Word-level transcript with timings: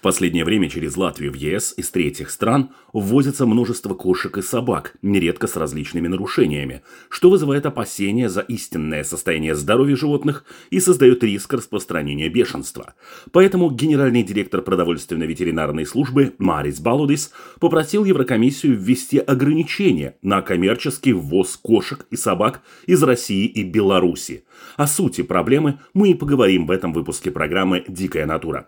В 0.00 0.02
последнее 0.02 0.46
время 0.46 0.70
через 0.70 0.96
Латвию 0.96 1.30
в 1.30 1.34
ЕС 1.34 1.74
из 1.76 1.90
третьих 1.90 2.30
стран 2.30 2.70
ввозится 2.94 3.44
множество 3.44 3.92
кошек 3.92 4.38
и 4.38 4.40
собак, 4.40 4.96
нередко 5.02 5.46
с 5.46 5.56
различными 5.56 6.08
нарушениями, 6.08 6.80
что 7.10 7.28
вызывает 7.28 7.66
опасения 7.66 8.30
за 8.30 8.40
истинное 8.40 9.04
состояние 9.04 9.54
здоровья 9.54 9.96
животных 9.96 10.46
и 10.70 10.80
создает 10.80 11.22
риск 11.22 11.52
распространения 11.52 12.30
бешенства. 12.30 12.94
Поэтому 13.30 13.70
генеральный 13.70 14.22
директор 14.22 14.62
продовольственной 14.62 15.26
ветеринарной 15.26 15.84
службы 15.84 16.32
Марис 16.38 16.80
Балудис 16.80 17.30
попросил 17.60 18.06
Еврокомиссию 18.06 18.78
ввести 18.78 19.18
ограничения 19.18 20.16
на 20.22 20.40
коммерческий 20.40 21.12
ввоз 21.12 21.58
кошек 21.58 22.06
и 22.10 22.16
собак 22.16 22.62
из 22.86 23.02
России 23.02 23.44
и 23.44 23.62
Беларуси. 23.62 24.44
О 24.78 24.86
сути 24.86 25.20
проблемы 25.20 25.78
мы 25.92 26.12
и 26.12 26.14
поговорим 26.14 26.66
в 26.66 26.70
этом 26.70 26.94
выпуске 26.94 27.30
программы 27.30 27.84
«Дикая 27.86 28.24
натура». 28.24 28.66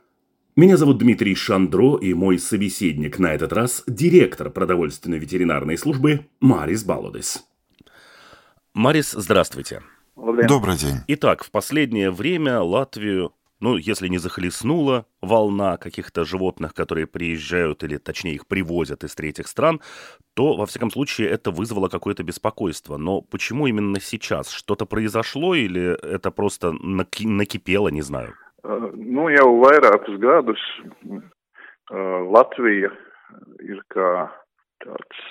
Меня 0.54 0.76
зовут 0.76 0.98
Дмитрий 0.98 1.34
Шандро, 1.34 1.96
и 1.96 2.12
мой 2.12 2.38
собеседник 2.38 3.18
на 3.18 3.32
этот 3.32 3.54
раз– 3.54 3.84
директор 3.86 4.50
продовольственной 4.50 5.18
ветеринарной 5.18 5.78
службы 5.78 6.26
Марис 6.40 6.84
Балодес. 6.84 7.42
Марис, 8.74 9.12
здравствуйте. 9.12 9.82
Добрый 10.14 10.76
день. 10.76 10.96
Итак, 11.08 11.42
в 11.42 11.50
последнее 11.50 12.10
время 12.10 12.60
Латвию, 12.60 13.32
ну, 13.60 13.78
если 13.78 14.08
не 14.08 14.18
захлестнула 14.18 15.06
волна 15.22 15.78
каких-то 15.78 16.26
животных, 16.26 16.74
которые 16.74 17.06
приезжают, 17.06 17.82
или 17.82 17.96
точнее 17.96 18.34
их 18.34 18.46
привозят 18.46 19.04
из 19.04 19.14
третьих 19.14 19.48
стран, 19.48 19.80
то, 20.34 20.54
во 20.54 20.66
всяком 20.66 20.90
случае, 20.90 21.30
это 21.30 21.50
вызвало 21.50 21.88
какое-то 21.88 22.24
беспокойство. 22.24 22.98
Но 22.98 23.22
почему 23.22 23.68
именно 23.68 23.98
сейчас? 24.02 24.50
Что-то 24.50 24.84
произошло 24.84 25.54
или 25.54 25.98
это 26.06 26.30
просто 26.30 26.72
накипело, 26.72 27.88
не 27.88 28.02
знаю? 28.02 28.34
Nu, 28.62 29.26
jau 29.32 29.48
vairākus 29.58 30.20
gadus 30.22 30.62
Latvija 32.32 32.92
ir 33.66 33.80
kā 33.90 34.10
tāds 34.84 35.24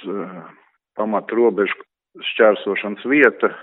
pamat 0.99 1.31
robežu 1.31 1.77
šķērsošanas 2.33 3.07
vieta 3.07 3.53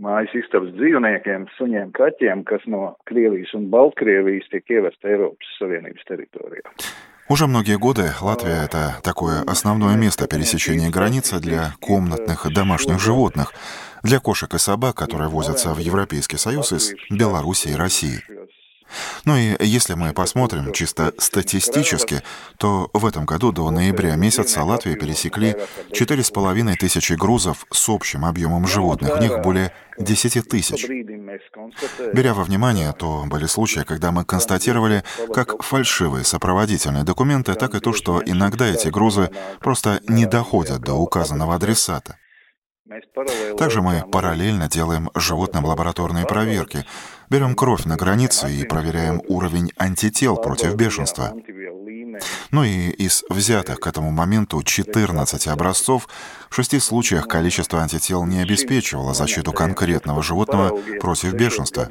mājas 0.00 0.34
istabas 0.42 0.74
dzīvniekiem, 0.76 1.46
suņiem, 1.56 1.92
kaķiem, 1.96 2.44
kas 2.48 2.64
no 2.68 2.94
Krievijas 3.08 3.52
un 3.56 3.70
Baltkrievijas 3.72 4.48
tiek 4.52 4.76
ievest 4.76 5.04
Eiropas 5.04 5.56
Savienības 5.58 6.08
teritorijā. 6.08 6.76
Уже 7.30 7.46
многие 7.46 7.78
годы 7.78 8.12
Латвия– 8.20 8.64
это 8.64 8.98
такое 9.04 9.42
основное 9.42 9.94
место 9.94 10.26
пересечения 10.26 10.90
границы 10.90 11.38
для 11.38 11.76
комнатных 11.78 12.52
домашних 12.52 12.98
животных, 12.98 13.52
для 14.02 14.18
кошек 14.18 14.52
и 14.52 14.58
собак, 14.58 14.96
которые 14.96 15.28
возятся 15.28 15.72
в 15.72 15.78
Европейский 15.78 16.38
Союз 16.38 16.72
из 16.72 16.90
Беларуси 17.08 17.68
и 17.68 17.74
России. 17.74 18.24
Ну 19.24 19.36
и 19.36 19.56
если 19.64 19.94
мы 19.94 20.12
посмотрим 20.12 20.72
чисто 20.72 21.12
статистически, 21.18 22.22
то 22.58 22.90
в 22.92 23.06
этом 23.06 23.24
году 23.24 23.52
до 23.52 23.70
ноября 23.70 24.16
месяца 24.16 24.62
Латвии 24.62 24.94
пересекли 24.94 25.56
4,5 25.92 26.76
тысячи 26.76 27.12
грузов 27.14 27.66
с 27.72 27.88
общим 27.88 28.24
объемом 28.24 28.66
животных, 28.66 29.16
в 29.16 29.20
них 29.20 29.40
более 29.40 29.72
10 29.98 30.48
тысяч. 30.48 30.86
Беря 32.12 32.34
во 32.34 32.44
внимание, 32.44 32.92
то 32.92 33.24
были 33.26 33.46
случаи, 33.46 33.80
когда 33.80 34.10
мы 34.10 34.24
констатировали 34.24 35.04
как 35.32 35.62
фальшивые 35.62 36.24
сопроводительные 36.24 37.04
документы, 37.04 37.54
так 37.54 37.74
и 37.74 37.80
то, 37.80 37.92
что 37.92 38.22
иногда 38.24 38.66
эти 38.66 38.88
грузы 38.88 39.30
просто 39.60 40.00
не 40.08 40.26
доходят 40.26 40.80
до 40.80 40.94
указанного 40.94 41.54
адресата. 41.54 42.16
Также 43.56 43.82
мы 43.82 44.04
параллельно 44.10 44.68
делаем 44.68 45.10
животным 45.14 45.64
лабораторные 45.64 46.26
проверки, 46.26 46.84
берем 47.30 47.54
кровь 47.54 47.84
на 47.84 47.96
границе 47.96 48.52
и 48.52 48.64
проверяем 48.64 49.22
уровень 49.28 49.72
антител 49.78 50.36
против 50.36 50.74
бешенства. 50.74 51.32
Ну 52.50 52.64
и 52.64 52.90
из 52.90 53.24
взятых 53.30 53.80
к 53.80 53.86
этому 53.86 54.10
моменту 54.10 54.62
14 54.62 55.46
образцов, 55.46 56.08
в 56.50 56.54
шести 56.54 56.78
случаях 56.80 57.28
количество 57.28 57.80
антител 57.80 58.24
не 58.24 58.40
обеспечивало 58.40 59.14
защиту 59.14 59.52
конкретного 59.52 60.22
животного 60.22 60.76
против 61.00 61.32
бешенства. 61.34 61.88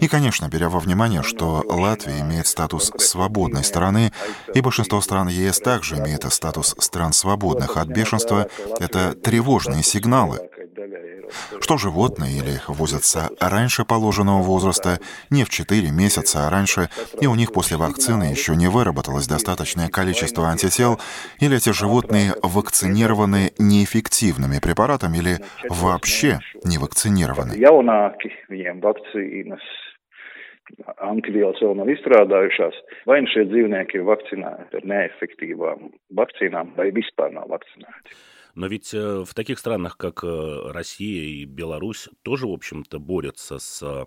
И, 0.00 0.08
конечно, 0.08 0.48
беря 0.48 0.68
во 0.68 0.80
внимание, 0.80 1.22
что 1.22 1.64
Латвия 1.68 2.20
имеет 2.20 2.46
статус 2.46 2.92
свободной 2.98 3.64
страны, 3.64 4.12
и 4.54 4.60
большинство 4.60 5.00
стран 5.00 5.28
ЕС 5.28 5.58
также 5.58 5.96
имеет 5.96 6.30
статус 6.32 6.74
стран 6.78 7.12
свободных 7.12 7.76
от 7.76 7.88
бешенства, 7.88 8.48
это 8.80 9.14
тревожные 9.14 9.82
сигналы. 9.82 10.40
Что 11.60 11.78
животные 11.78 12.38
или 12.38 12.60
возятся 12.68 13.30
раньше 13.40 13.84
положенного 13.84 14.42
возраста, 14.42 14.98
не 15.30 15.44
в 15.44 15.48
4 15.48 15.90
месяца, 15.90 16.46
а 16.46 16.50
раньше, 16.50 16.88
и 17.20 17.26
у 17.26 17.34
них 17.34 17.52
после 17.52 17.76
вакцины 17.76 18.24
еще 18.24 18.56
не 18.56 18.68
выработалось 18.68 19.26
достаточное 19.26 19.88
количество 19.88 20.48
антител, 20.48 21.00
или 21.40 21.56
эти 21.56 21.72
животные 21.72 22.34
вакцинированы 22.42 23.52
неэффективными 23.58 24.58
препаратами 24.60 25.18
или 25.18 25.38
вообще 25.68 26.40
не 26.64 26.78
вакцинированы. 26.78 27.54
antivielas 31.02 31.60
vēl 31.62 31.74
nav 31.76 31.90
izstrādājušās, 31.92 32.76
vai 33.08 33.20
nu 33.22 33.30
šie 33.32 33.44
dzīvnieki 33.50 33.98
ir 33.98 34.06
vakcinēti 34.08 34.78
ar 34.78 34.86
neefektīvām 34.92 35.88
vakcīnām, 36.18 36.74
vai 36.78 36.90
vispār 36.96 37.34
nav 37.34 37.50
vakcinēti. 37.52 38.16
Но 38.54 38.66
ведь 38.66 38.92
э, 38.92 39.24
в 39.26 39.34
таких 39.34 39.58
странах, 39.58 39.96
как 39.96 40.24
э, 40.24 40.70
Россия 40.72 41.24
и 41.24 41.44
Беларусь, 41.44 42.08
тоже, 42.22 42.46
в 42.46 42.52
общем-то, 42.52 42.98
борются 42.98 43.58
с 43.58 43.82
э, 43.82 44.04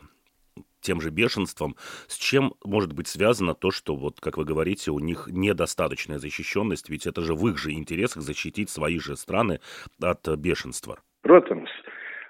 тем 0.82 1.02
же 1.02 1.10
бешенством, 1.10 1.76
с 2.08 2.16
чем 2.16 2.54
может 2.64 2.94
быть 2.94 3.08
связано 3.08 3.56
то, 3.56 3.72
что, 3.72 3.96
вот, 3.96 4.20
как 4.22 4.38
вы 4.38 4.46
говорите, 4.46 4.92
у 4.92 5.00
них 5.00 5.28
недостаточная 5.32 6.20
защищенность, 6.20 6.90
ведь 6.90 7.08
это 7.08 7.22
же 7.22 7.34
в 7.34 7.48
их 7.48 7.58
же 7.58 7.72
интересах 7.72 8.22
защитить 8.22 8.70
свои 8.70 9.00
же 9.00 9.16
страны 9.16 9.60
от 10.00 10.28
бешенства. 10.38 11.00
Protams, 11.26 11.72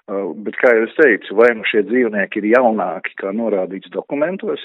bet, 0.08 0.56
kā 0.56 0.72
jau 0.72 0.86
es 0.86 0.94
teicu, 0.96 1.36
vai 1.36 1.50
nu 1.52 1.66
šie 1.68 1.82
dzīvnieki 1.84 2.40
ir 2.40 2.46
jaunāki, 2.54 3.12
kā 3.20 3.34
norādīts 3.36 3.92
dokumentos, 3.92 4.62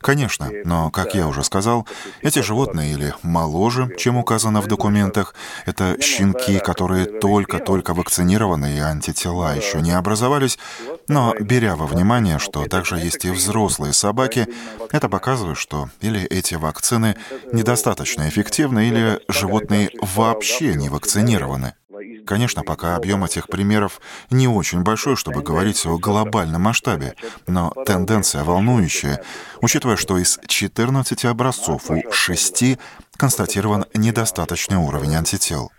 Конечно, 0.00 0.50
но, 0.64 0.90
как 0.90 1.14
я 1.14 1.28
уже 1.28 1.44
сказал, 1.44 1.86
эти 2.22 2.38
животные 2.38 2.94
или 2.94 3.14
моложе, 3.22 3.94
чем 3.98 4.16
указано 4.16 4.62
в 4.62 4.66
документах, 4.66 5.34
это 5.66 6.00
щенки, 6.00 6.58
которые 6.58 7.04
только-только 7.04 7.92
вакцинированы 7.92 8.76
и 8.76 8.78
антитела 8.78 9.54
еще 9.54 9.82
не 9.82 9.92
образовались, 9.92 10.58
но 11.06 11.34
беря 11.38 11.76
во 11.76 11.86
внимание, 11.86 12.38
что 12.38 12.64
также 12.64 12.96
есть 12.96 13.26
и 13.26 13.30
взрослые 13.30 13.92
собаки, 13.92 14.48
это 14.90 15.10
показывает, 15.10 15.58
что 15.58 15.90
или 16.00 16.22
эти 16.22 16.54
вакцины 16.54 17.16
недостаточно 17.52 18.26
эффективны, 18.26 18.88
или 18.88 19.20
животные 19.28 19.90
вообще 20.00 20.74
не 20.74 20.88
вакцинированы. 20.88 21.74
Конечно, 22.26 22.62
пока 22.62 22.96
объем 22.96 23.24
этих 23.24 23.48
примеров 23.48 24.00
не 24.30 24.48
очень 24.48 24.82
большой, 24.82 25.16
чтобы 25.16 25.42
говорить 25.42 25.84
о 25.86 25.98
глобальном 25.98 26.62
масштабе, 26.62 27.14
но 27.46 27.72
тенденция 27.86 28.44
волнующая, 28.44 29.22
учитывая, 29.60 29.96
что 29.96 30.18
из 30.18 30.38
14 30.46 31.24
образцов 31.24 31.90
у 31.90 32.02
6 32.10 32.78
констатирован 33.16 33.86
недостаточный 33.94 34.76
уровень 34.76 35.14
антител. 35.14 35.70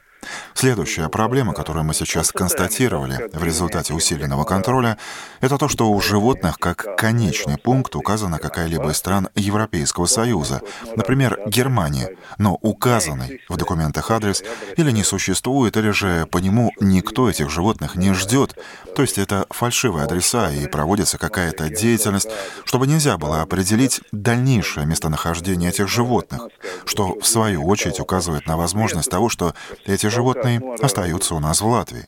Следующая 0.54 1.10
проблема, 1.10 1.54
которую 1.54 1.86
мы 1.86 1.96
сейчас 1.96 2.32
констатировали 2.32 3.30
в 3.34 3.44
результате 3.44 3.94
усиленного 3.94 4.44
контроля, 4.44 4.98
это 5.40 5.58
то, 5.58 5.68
что 5.68 5.92
у 5.92 6.00
животных 6.00 6.60
как 6.60 6.96
конечный 6.98 7.58
пункт 7.58 7.96
указана 7.96 8.38
какая-либо 8.38 8.92
из 8.92 8.98
стран 8.98 9.30
Европейского 9.34 10.06
Союза, 10.06 10.62
например, 10.96 11.40
Германия, 11.48 12.16
но 12.38 12.60
указанный 12.62 13.42
в 13.50 13.58
документах 13.58 14.12
адрес 14.12 14.44
или 14.78 14.92
не 14.92 15.04
существует, 15.04 15.78
или 15.78 15.90
же 15.90 16.28
по 16.28 16.38
нему 16.38 16.72
никто 16.80 17.28
этих 17.28 17.50
животных 17.50 17.96
не 17.96 18.14
ждет, 18.14 18.56
то 18.96 19.02
есть 19.02 19.18
это 19.18 19.48
фальшивые 19.50 20.06
адреса 20.06 20.52
и 20.52 20.68
проводится 20.68 21.18
какая-то 21.18 21.70
деятельность, 21.70 22.30
чтобы 22.66 22.86
нельзя 22.86 23.18
было 23.18 23.42
определить 23.42 24.02
дальнейшее 24.12 24.86
местонахождение 24.86 25.72
этих 25.72 25.88
животных, 25.88 26.50
что 26.86 27.20
в 27.20 27.26
свою 27.26 27.66
очередь 27.66 28.00
указывает 28.00 28.46
на 28.46 28.58
возможность 28.58 29.10
того, 29.10 29.28
что 29.30 29.56
эти 29.86 30.11
животные 30.12 30.62
остаются 30.80 31.36
у 31.36 31.40
нас 31.40 31.62
в 31.62 31.68
Латвии. 31.68 32.08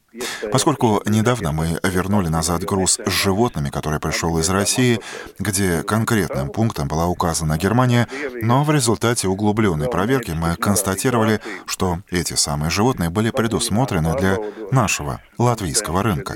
Поскольку 0.51 1.01
недавно 1.05 1.51
мы 1.51 1.79
вернули 1.83 2.27
назад 2.27 2.63
груз 2.63 2.99
с 3.05 3.09
животными, 3.09 3.69
который 3.69 3.99
пришел 3.99 4.37
из 4.37 4.49
России, 4.49 4.99
где 5.39 5.83
конкретным 5.83 6.49
пунктом 6.49 6.87
была 6.87 7.07
указана 7.07 7.57
Германия, 7.57 8.07
но 8.41 8.63
в 8.63 8.71
результате 8.71 9.27
углубленной 9.27 9.89
проверки 9.89 10.31
мы 10.31 10.55
констатировали, 10.55 11.39
что 11.65 11.99
эти 12.11 12.33
самые 12.35 12.69
животные 12.69 13.09
были 13.09 13.31
предусмотрены 13.31 14.15
для 14.17 14.37
нашего 14.71 15.21
латвийского 15.37 16.03
рынка. 16.03 16.35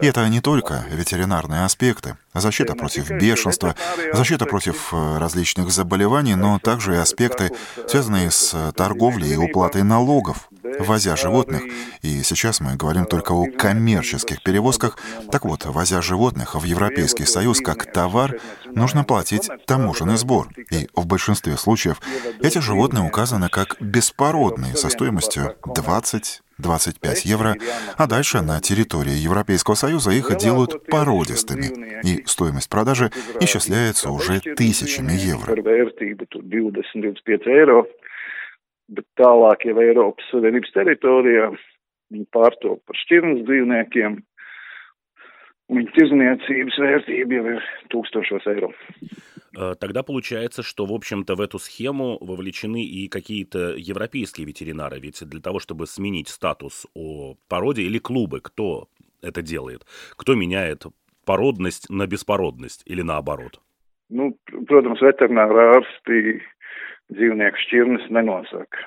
И 0.00 0.06
это 0.06 0.28
не 0.28 0.40
только 0.40 0.84
ветеринарные 0.90 1.64
аспекты, 1.64 2.16
защита 2.34 2.74
против 2.74 3.10
бешенства, 3.10 3.74
защита 4.12 4.46
против 4.46 4.92
э, 4.92 5.18
различных 5.18 5.70
заболеваний, 5.70 6.34
но 6.34 6.58
также 6.58 6.94
и 6.94 6.98
аспекты, 6.98 7.50
связанные 7.88 8.30
с 8.30 8.72
торговлей 8.76 9.34
и 9.34 9.36
уплатой 9.36 9.82
налогов, 9.82 10.48
возя 10.98 11.14
животных. 11.14 11.62
И 12.02 12.24
сейчас 12.24 12.60
мы 12.60 12.74
говорим 12.74 13.06
только 13.06 13.30
о 13.30 13.46
коммерческих 13.46 14.42
перевозках. 14.42 14.98
Так 15.30 15.44
вот, 15.44 15.64
возя 15.66 16.02
животных 16.02 16.56
в 16.56 16.64
Европейский 16.64 17.24
Союз 17.24 17.60
как 17.60 17.92
товар, 17.92 18.40
нужно 18.66 19.04
платить 19.04 19.48
таможенный 19.68 20.16
сбор. 20.16 20.48
И 20.72 20.88
в 20.96 21.06
большинстве 21.06 21.56
случаев 21.56 22.00
эти 22.42 22.58
животные 22.58 23.04
указаны 23.06 23.48
как 23.48 23.76
беспородные 23.80 24.74
со 24.74 24.88
стоимостью 24.88 25.54
20 25.64 26.42
25 26.58 27.24
евро, 27.26 27.54
а 27.96 28.08
дальше 28.08 28.40
на 28.40 28.60
территории 28.60 29.12
Европейского 29.12 29.76
Союза 29.76 30.10
их 30.10 30.36
делают 30.38 30.84
породистыми, 30.86 32.00
и 32.02 32.26
стоимость 32.26 32.68
продажи 32.68 33.12
исчисляется 33.40 34.10
уже 34.10 34.40
тысячами 34.40 35.12
евро. 35.12 35.54
Bet 38.88 39.04
tālāk 39.20 39.66
jau 39.68 39.76
Eiropas 39.82 40.30
Savienības 40.32 40.72
teritorijā 40.72 41.50
viņi 42.08 42.26
pārtop 42.32 42.80
par 42.88 42.96
šķirnes 43.04 43.44
dzīvniekiem, 43.44 44.16
viņa 45.68 45.94
tirzniecības 45.96 46.78
vērtība 46.80 47.36
jau 47.40 47.50
ir 47.56 47.66
tūkstošos 47.92 48.48
eiro. 48.48 48.72
Э, 49.56 49.74
тогда 49.78 50.02
получается, 50.02 50.62
что, 50.62 50.86
в 50.86 50.92
общем-то, 50.92 51.34
в 51.34 51.40
эту 51.40 51.58
схему 51.58 52.18
вовлечены 52.20 52.84
и 52.84 53.08
какие-то 53.08 53.74
европейские 53.76 54.46
ветеринары. 54.46 55.00
Ведь 55.00 55.22
для 55.28 55.40
того, 55.40 55.58
чтобы 55.58 55.86
сменить 55.86 56.28
статус 56.28 56.86
о 56.94 57.34
породе 57.48 57.82
или 57.82 57.98
клубы, 57.98 58.40
кто 58.40 58.88
это 59.20 59.42
делает? 59.42 59.84
Кто 60.16 60.34
меняет 60.34 60.84
породность 61.24 61.90
на 61.90 62.06
беспородность 62.06 62.82
или 62.86 63.02
наоборот? 63.02 63.60
Ну, 64.10 64.38
protams, 64.64 65.02
veterināra 65.04 65.74
ārsti 65.76 66.38
dzīvnieku 67.10 67.64
šķirnes 67.66 68.08
nenosaka. 68.10 68.86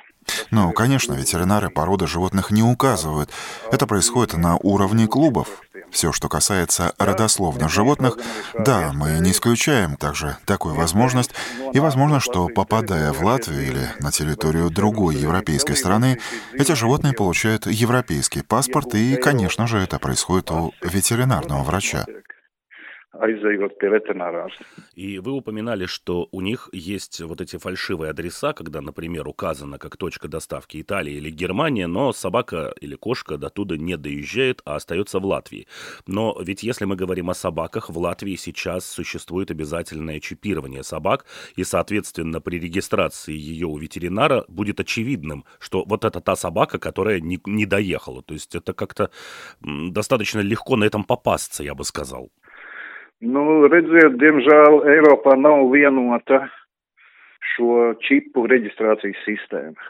Ну, 0.52 0.72
конечно, 0.72 1.14
ветеринары 1.14 1.70
породы 1.70 2.08
животных 2.08 2.52
не 2.52 2.62
указывают. 2.62 3.30
Это 3.72 3.88
происходит 3.88 4.34
на 4.38 4.58
уровне 4.58 5.08
клубов. 5.08 5.62
Все, 5.90 6.12
что 6.14 6.30
касается 6.30 6.94
родословных 7.00 7.70
животных, 7.70 8.18
да, 8.58 8.92
мы 8.94 9.20
не 9.20 9.32
исключаем 9.32 9.98
также 9.98 10.38
такую 10.46 10.76
возможность. 10.76 11.32
И 11.74 11.80
возможно, 11.80 12.20
что 12.20 12.48
попадая 12.48 13.12
в 13.12 13.24
Латвию 13.24 13.64
или 13.66 13.88
на 14.00 14.12
территорию 14.12 14.70
другой 14.70 15.16
европейской 15.16 15.74
страны, 15.74 16.20
эти 16.54 16.74
животные 16.74 17.14
получают 17.14 17.66
европейский 17.66 18.42
паспорт, 18.42 18.94
и, 18.96 19.16
конечно 19.16 19.68
же, 19.68 19.80
это 19.80 20.00
происходит 20.00 20.52
у 20.52 20.72
ветеринарного 20.82 21.64
врача 21.64 22.06
aizejot 23.14 23.78
pie 23.80 23.90
ветеринарārsta. 23.92 24.66
И 24.96 25.20
вы 25.20 25.32
упоминали, 25.32 25.86
что 25.86 26.28
у 26.32 26.42
них 26.42 26.70
есть 26.72 27.22
вот 27.22 27.42
эти 27.42 27.58
фальшивые 27.58 28.12
адреса, 28.12 28.54
когда, 28.54 28.82
например, 28.82 29.28
указано 29.28 29.78
как 29.78 29.98
точка 29.98 30.28
доставки 30.28 30.82
Италия 30.82 31.18
или 31.18 31.30
Германия, 31.30 31.88
но 31.88 32.14
собака 32.14 32.74
или 32.82 32.96
кошка 32.96 33.38
до 33.38 33.50
туда 33.50 33.78
не 33.78 33.98
доезжает, 33.98 34.62
а 34.66 34.76
остается 34.76 35.20
в 35.20 35.26
Латвии. 35.26 35.68
Но 36.08 36.38
ведь 36.42 36.64
если 36.64 36.86
мы 36.86 36.96
говорим 36.96 37.30
о 37.30 37.34
собаках, 37.34 37.90
в 37.90 37.98
Латвии 37.98 38.36
сейчас 38.36 38.86
существует 38.86 39.52
обязательное 39.52 40.20
чипирование 40.20 40.84
собак, 40.84 41.26
и, 41.56 41.64
соответственно, 41.64 42.42
при 42.42 42.60
регистрации 42.60 43.34
ее 43.34 43.68
у 43.68 43.78
ветеринара 43.78 44.46
будет 44.48 44.80
очевидным, 44.80 45.46
что 45.60 45.84
вот 45.86 46.06
это 46.06 46.22
та 46.22 46.36
собака, 46.36 46.80
которая 46.80 47.20
не, 47.20 47.40
не 47.46 47.66
доехала. 47.66 48.22
То 48.24 48.34
есть 48.34 48.56
это 48.56 48.74
как-то 48.74 49.12
достаточно 49.62 50.40
легко 50.40 50.76
на 50.76 50.86
этом 50.86 51.04
попасться, 51.04 51.64
я 51.64 51.76
бы 51.76 51.84
сказал. 51.84 52.32
Nu, 53.22 53.68
redziet, 53.70 54.16
diemžēl 54.18 54.80
Eiropā 54.96 55.36
nav 55.38 55.68
vienota 55.70 56.40
šo 57.54 57.92
čipu 58.02 58.48
reģistrācijas 58.50 59.20
sistēma. 59.28 59.90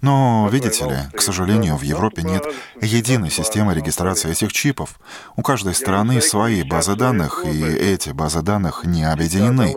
Но, 0.00 0.48
видите 0.50 0.84
ли, 0.84 0.96
к 1.14 1.20
сожалению, 1.20 1.76
в 1.76 1.82
Европе 1.82 2.22
нет 2.22 2.42
единой 2.80 3.30
системы 3.30 3.74
регистрации 3.74 4.30
этих 4.30 4.52
чипов. 4.52 4.98
У 5.36 5.42
каждой 5.42 5.74
страны 5.74 6.20
свои 6.22 6.62
базы 6.62 6.96
данных, 6.96 7.44
и 7.44 7.62
эти 7.62 8.10
базы 8.10 8.40
данных 8.40 8.84
не 8.84 9.04
объединены. 9.04 9.74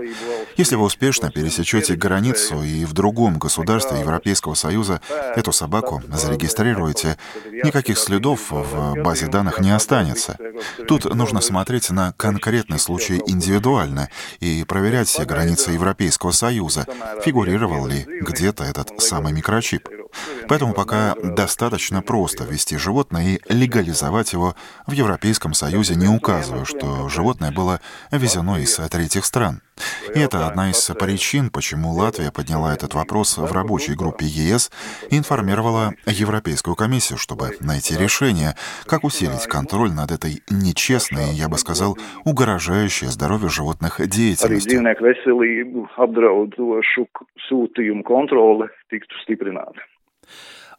Если 0.56 0.76
вы 0.76 0.86
успешно 0.86 1.32
пересечете 1.32 1.96
границу 1.96 2.64
и 2.64 2.86
в 2.86 2.94
другом 2.94 3.40
государстве 3.40 4.00
Европейского 4.00 4.54
Союза 4.54 5.02
эту 5.36 5.52
собаку 5.52 6.02
зарегистрируете, 6.08 7.18
никаких 7.64 7.98
следов 7.98 8.52
в 8.52 9.02
базе 9.02 9.28
данных 9.28 9.60
не 9.60 9.72
останется. 9.72 10.38
Тут 10.88 11.06
нужно 11.14 11.42
смотреть 11.42 11.90
на 11.90 12.14
конкретный 12.14 12.80
случай 12.80 13.22
индивидуально 13.26 14.10
и 14.40 14.64
проверять 14.64 15.08
все 15.08 15.26
границы 15.26 15.72
Европейского 15.72 16.32
Союза, 16.32 16.86
фигурировал 17.26 17.88
ли 17.88 18.06
где-то 18.22 18.64
этот 18.64 19.02
самый 19.02 19.34
микрочип. 19.34 19.90
Поэтому 20.48 20.74
пока 20.74 21.16
достаточно 21.24 22.02
просто 22.02 22.44
ввести 22.44 22.78
животное 22.78 23.38
и 23.38 23.54
легализовать 23.54 24.34
его 24.34 24.56
в 24.88 24.92
Европейском 24.92 25.54
Союзе, 25.54 25.96
не 25.96 26.08
указывая, 26.08 26.66
что 26.66 27.10
животное 27.10 27.52
было 27.52 27.80
везено 28.12 28.58
из 28.58 28.76
третьих 28.76 29.26
стран. 29.26 29.62
И 30.14 30.20
это 30.20 30.48
одна 30.48 30.70
из 30.70 30.86
причин, 31.00 31.50
почему 31.50 31.92
Латвия 31.94 32.32
подняла 32.32 32.74
этот 32.74 32.94
вопрос 32.94 33.38
в 33.38 33.52
рабочей 33.52 33.96
группе 33.96 34.26
ЕС 34.26 34.72
и 35.10 35.18
информировала 35.18 35.94
Европейскую 36.06 36.76
комиссию, 36.76 37.18
чтобы 37.18 37.52
найти 37.60 37.98
решение, 37.98 38.56
как 38.86 39.04
усилить 39.04 39.48
контроль 39.48 39.92
над 39.92 40.12
этой 40.12 40.44
нечестной, 40.52 41.34
я 41.34 41.50
бы 41.50 41.58
сказал, 41.58 41.98
угрожающей 42.24 43.08
здоровью 43.08 43.50
животных 43.50 43.98
деятельностью. 43.98 44.72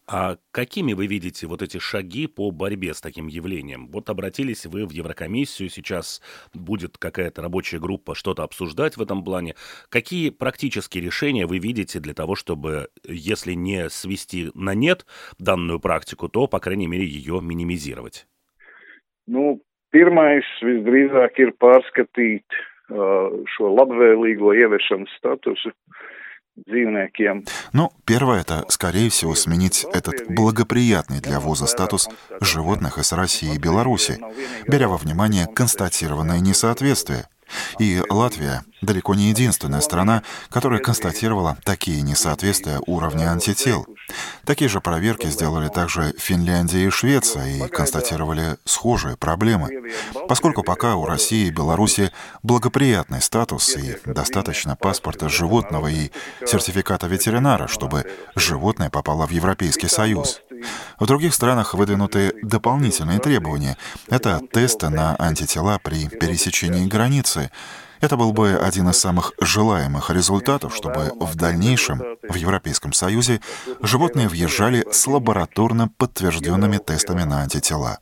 А 0.06 0.37
какими 0.50 0.93
вы 0.93 1.06
видите 1.06 1.46
вот 1.46 1.62
эти 1.62 1.79
шаги 1.79 2.26
по 2.26 2.50
борьбе 2.50 2.93
с 2.93 3.00
таким 3.00 3.26
явлением? 3.26 3.88
Вот 3.88 4.11
обратились 4.11 4.67
вы 4.67 4.87
в 4.87 4.91
Еврокомиссию, 4.91 5.70
сейчас 5.70 6.20
будет 6.52 6.99
какая-то 6.99 7.41
рабочая 7.41 7.79
группа 7.79 8.14
что-то 8.14 8.43
обсуждать 8.43 8.99
в 8.99 9.02
этом 9.02 9.25
плане. 9.25 9.55
Какие 9.88 10.29
практические 10.29 11.02
решения 11.05 11.46
вы 11.46 11.58
видите 11.58 12.00
для 12.00 12.12
того, 12.12 12.35
чтобы, 12.35 12.88
если 13.09 13.54
не 13.54 13.88
свести 13.88 14.50
на 14.54 14.75
нет 14.75 15.07
данную 15.38 15.80
практику, 15.80 16.28
то, 16.28 16.49
по 16.49 16.61
крайней 16.61 16.87
мере, 16.87 17.07
ее 17.07 17.40
минимизировать? 17.40 18.26
Ну, 19.26 19.62
pirmais 19.95 20.45
visdrīzāk 20.61 21.38
ir 21.40 21.54
pārskatīt 21.62 22.45
uh, 22.90 23.30
šo 23.54 23.71
labvēlīgo 23.78 24.52
ieviešanas 24.59 25.12
statusu. 25.21 25.73
Ну, 27.73 27.90
первое 28.04 28.40
это, 28.40 28.64
скорее 28.68 29.11
всего, 29.11 29.34
сменить 29.34 29.84
этот 29.92 30.28
благоприятный 30.28 31.20
для 31.20 31.40
ввоза 31.40 31.66
статус 31.66 32.08
животных 32.40 32.99
из 32.99 33.12
России 33.12 33.54
и 33.54 33.58
Беларуси, 33.58 34.18
беря 34.68 34.88
во 34.88 34.96
внимание 34.96 35.46
констатированное 35.46 36.38
несоответствие. 36.40 37.26
И 37.78 38.02
Латвия 38.08 38.64
далеко 38.82 39.14
не 39.14 39.30
единственная 39.30 39.80
страна, 39.80 40.23
которая 40.50 40.80
констатировала 40.80 41.56
такие 41.64 42.02
несоответствия 42.02 42.80
уровня 42.87 43.30
антител. 43.30 43.87
Такие 44.44 44.68
же 44.68 44.80
проверки 44.80 45.26
сделали 45.26 45.68
также 45.68 46.14
Финляндия 46.18 46.87
и 46.87 46.90
Швеция 46.90 47.46
и 47.46 47.68
констатировали 47.68 48.56
схожие 48.64 49.16
проблемы. 49.16 49.70
Поскольку 50.28 50.62
пока 50.62 50.96
у 50.96 51.06
России 51.06 51.46
и 51.46 51.50
Беларуси 51.50 52.12
благоприятный 52.42 53.23
статус 53.23 53.75
и 53.76 53.96
достаточно 54.04 54.76
паспорта 54.76 55.28
животного 55.28 55.88
и 55.88 56.11
сертификата 56.46 57.06
ветеринара, 57.06 57.66
чтобы 57.66 58.04
животное 58.37 58.90
попало 58.90 59.26
в 59.26 59.30
Европейский 59.30 59.88
Союз. 59.88 60.40
В 60.99 61.06
других 61.06 61.35
странах 61.35 61.75
выдвинуты 61.75 62.35
дополнительные 62.42 63.18
требования. 63.18 63.76
Это 64.09 64.40
тесты 64.52 64.88
на 64.88 65.16
антитела 65.18 65.78
при 65.83 66.09
пересечении 66.09 66.87
границы, 66.87 67.50
это 68.04 68.18
был 68.18 68.32
бы 68.32 68.54
один 68.54 68.90
из 68.90 68.99
самых 68.99 69.32
желаемых 69.40 70.11
результатов, 70.11 70.76
чтобы 70.76 71.12
в 71.18 71.37
дальнейшем 71.37 72.02
в 72.28 72.34
Европейском 72.34 72.92
Союзе 72.92 73.40
животные 73.80 74.28
въезжали 74.28 74.84
с 74.92 75.06
лабораторно 75.06 75.88
подтвержденными 75.88 76.76
тестами 76.76 77.23
на 77.23 77.40
антитела. 77.40 77.99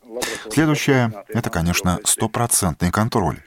Следующее— 0.50 1.12
это, 1.28 1.50
конечно, 1.50 2.00
стопроцентный 2.04 2.90
контроль 2.90 3.42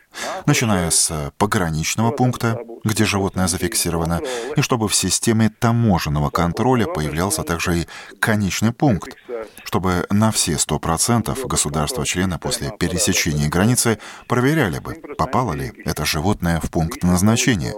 начиная 0.45 0.91
с 0.91 1.31
пограничного 1.38 2.12
пункта, 2.12 2.59
где 2.83 3.05
животное 3.05 3.47
зафиксировано, 3.47 4.21
и 4.55 4.62
чтобы 4.62 4.88
в 4.88 4.95
системе 4.95 5.51
таможенного 5.59 6.29
контроля 6.29 6.85
появлялся 6.85 7.43
также 7.43 7.79
и 7.79 7.88
конечный 8.19 8.71
пункт, 8.71 9.15
чтобы 9.63 10.06
на 10.10 10.32
все 10.32 10.54
100% 10.54 11.48
государства-члена 11.48 12.39
после 12.39 12.72
пересечения 12.80 13.50
границы 13.50 14.00
проверяли 14.27 14.80
бы, 14.80 14.96
попало 15.18 15.54
ли 15.54 15.72
это 15.86 16.06
животное 16.06 16.60
в 16.62 16.72
пункт 16.72 17.04
назначения. 17.04 17.74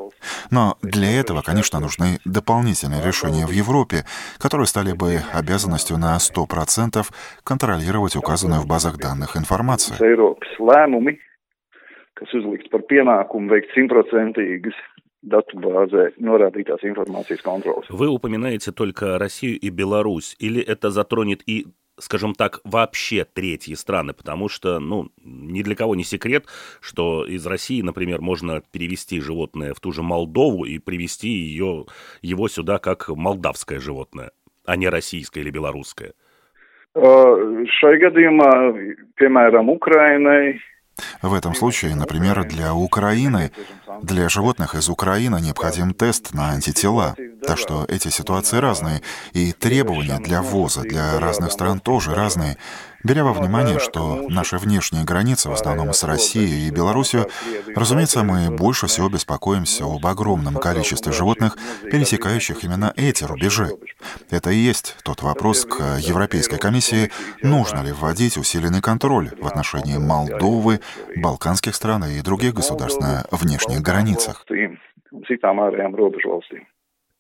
Но 0.52 0.78
для 0.82 1.20
этого, 1.20 1.42
конечно, 1.42 1.80
нужны 1.80 2.20
дополнительные 2.26 3.06
решения 3.06 3.46
в 3.46 3.52
Европе, 3.52 4.04
которые 4.40 4.68
стали 4.68 4.94
бы 4.94 5.20
обязанностью 5.34 5.98
на 5.98 6.18
100% 6.18 7.06
контролировать 7.44 8.16
указанную 8.16 8.62
в 8.62 8.68
базах 8.68 8.98
данных 8.98 9.38
информацию 9.38 9.98
датубазе 15.28 16.12
norādītās 16.18 16.84
информации 16.84 17.38
контроля. 17.44 17.84
Вы 17.90 18.08
упоминаете 18.08 18.72
только 18.72 19.18
Россию 19.18 19.60
и 19.60 19.70
Беларусь, 19.70 20.36
или 20.40 20.62
это 20.62 20.90
затронет 20.90 21.42
и 21.46 21.68
скажем 22.00 22.36
так, 22.36 22.60
вообще 22.64 23.26
третьи 23.26 23.74
страны, 23.74 24.14
потому 24.14 24.50
что, 24.50 24.80
ну, 24.80 25.10
ни 25.24 25.64
для 25.64 25.76
кого 25.76 25.96
не 25.96 26.04
секрет, 26.04 26.46
что 26.80 27.26
из 27.26 27.46
России, 27.48 27.82
например, 27.82 28.22
можно 28.22 28.62
перевести 28.72 29.20
животное 29.20 29.74
в 29.74 29.80
ту 29.80 29.92
же 29.92 30.04
Молдову 30.04 30.66
и 30.66 30.78
привести 30.78 31.30
ее, 31.30 31.86
его 32.22 32.48
сюда 32.50 32.78
как 32.78 33.10
молдавское 33.10 33.80
животное, 33.80 34.30
а 34.66 34.76
не 34.76 34.90
российское 34.90 35.42
или 35.42 35.50
белорусское. 35.50 36.14
Šai 36.98 37.94
gadījumā, 38.02 38.50
piemēram, 39.22 39.70
Ukrainai 39.70 40.58
в 41.22 41.34
этом 41.34 41.54
случае, 41.54 41.96
например, 41.96 42.44
для 42.44 42.74
Украины, 42.74 43.52
для 44.02 44.30
животных 44.30 44.76
из 44.76 44.90
Украины 44.90 45.40
необходим 45.40 45.94
тест 45.94 46.34
на 46.34 46.52
антитела. 46.52 47.16
Так 47.46 47.58
что 47.58 47.86
эти 47.88 48.10
ситуации 48.10 48.58
разные, 48.58 49.02
и 49.34 49.52
требования 49.52 50.20
для 50.20 50.42
ввоза 50.42 50.82
для 50.82 51.20
разных 51.20 51.52
стран 51.52 51.80
тоже 51.80 52.14
разные. 52.14 52.58
Беря 53.04 53.24
во 53.24 53.32
внимание, 53.32 53.80
что 53.80 54.26
наши 54.28 54.58
внешние 54.58 55.06
границы 55.06 55.50
в 55.50 55.54
основном 55.54 55.94
с 55.94 56.04
Россией 56.04 56.68
и 56.68 56.72
Беларусью, 56.72 57.30
разумеется, 57.76 58.24
мы 58.24 58.50
больше 58.50 58.88
всего 58.88 59.08
беспокоимся 59.08 59.86
об 59.86 60.06
огромном 60.06 60.56
количестве 60.56 61.14
животных, 61.14 61.58
пересекающих 61.84 62.64
именно 62.64 62.92
эти 62.98 63.24
рубежи. 63.24 63.72
Это 64.30 64.50
и 64.50 64.58
есть 64.58 64.96
тот 65.04 65.22
вопрос 65.22 65.66
к 65.66 66.00
Европейской 66.00 66.58
комиссии, 66.58 67.12
нужно 67.44 67.82
ли 67.82 67.92
вводить 67.92 68.38
усиленный 68.38 68.82
контроль 68.82 69.32
в 69.40 69.46
отношении 69.46 69.98
Молдовы, 69.98 70.82
Балканских 71.16 71.76
стран 71.76 72.04
и 72.06 72.22
других 72.22 72.56
государств 72.56 73.00
на 73.00 73.26
внешних 73.32 73.82
границах. 73.82 73.87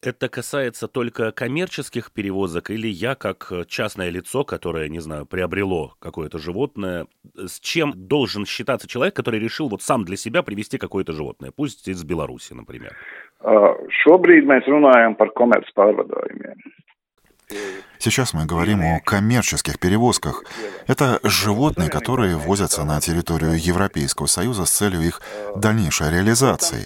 Это 0.03 0.29
касается 0.29 0.87
только 0.87 1.31
коммерческих 1.31 2.11
перевозок 2.11 2.69
или 2.69 2.87
я, 2.87 3.15
как 3.15 3.51
частное 3.67 4.09
лицо, 4.09 4.43
которое, 4.43 4.89
не 4.89 4.99
знаю, 4.99 5.25
приобрело 5.25 5.95
какое-то 5.99 6.37
животное, 6.37 7.07
с 7.35 7.59
чем 7.59 7.93
должен 7.95 8.45
считаться 8.45 8.87
человек, 8.87 9.15
который 9.15 9.39
решил 9.39 9.69
вот 9.69 9.81
сам 9.81 10.05
для 10.05 10.17
себя 10.17 10.43
привести 10.43 10.77
какое-то 10.77 11.13
животное, 11.13 11.51
пусть 11.55 11.87
из 11.87 12.03
Беларуси, 12.03 12.53
например? 12.53 12.95
Šobrīd 13.37 14.47
mēs 14.49 14.65
runājam 14.65 15.13
par 15.15 15.29
komercpārvadājumiem. 15.37 16.57
Сейчас 17.99 18.33
мы 18.33 18.45
говорим 18.45 18.81
о 18.81 18.99
коммерческих 18.99 19.79
перевозках. 19.79 20.43
Это 20.87 21.19
животные, 21.23 21.89
которые 21.89 22.35
возятся 22.35 22.83
на 22.83 23.01
территорию 23.01 23.57
Европейского 23.57 24.27
Союза 24.27 24.65
с 24.65 24.71
целью 24.71 25.01
их 25.01 25.21
дальнейшей 25.55 26.11
реализации. 26.11 26.85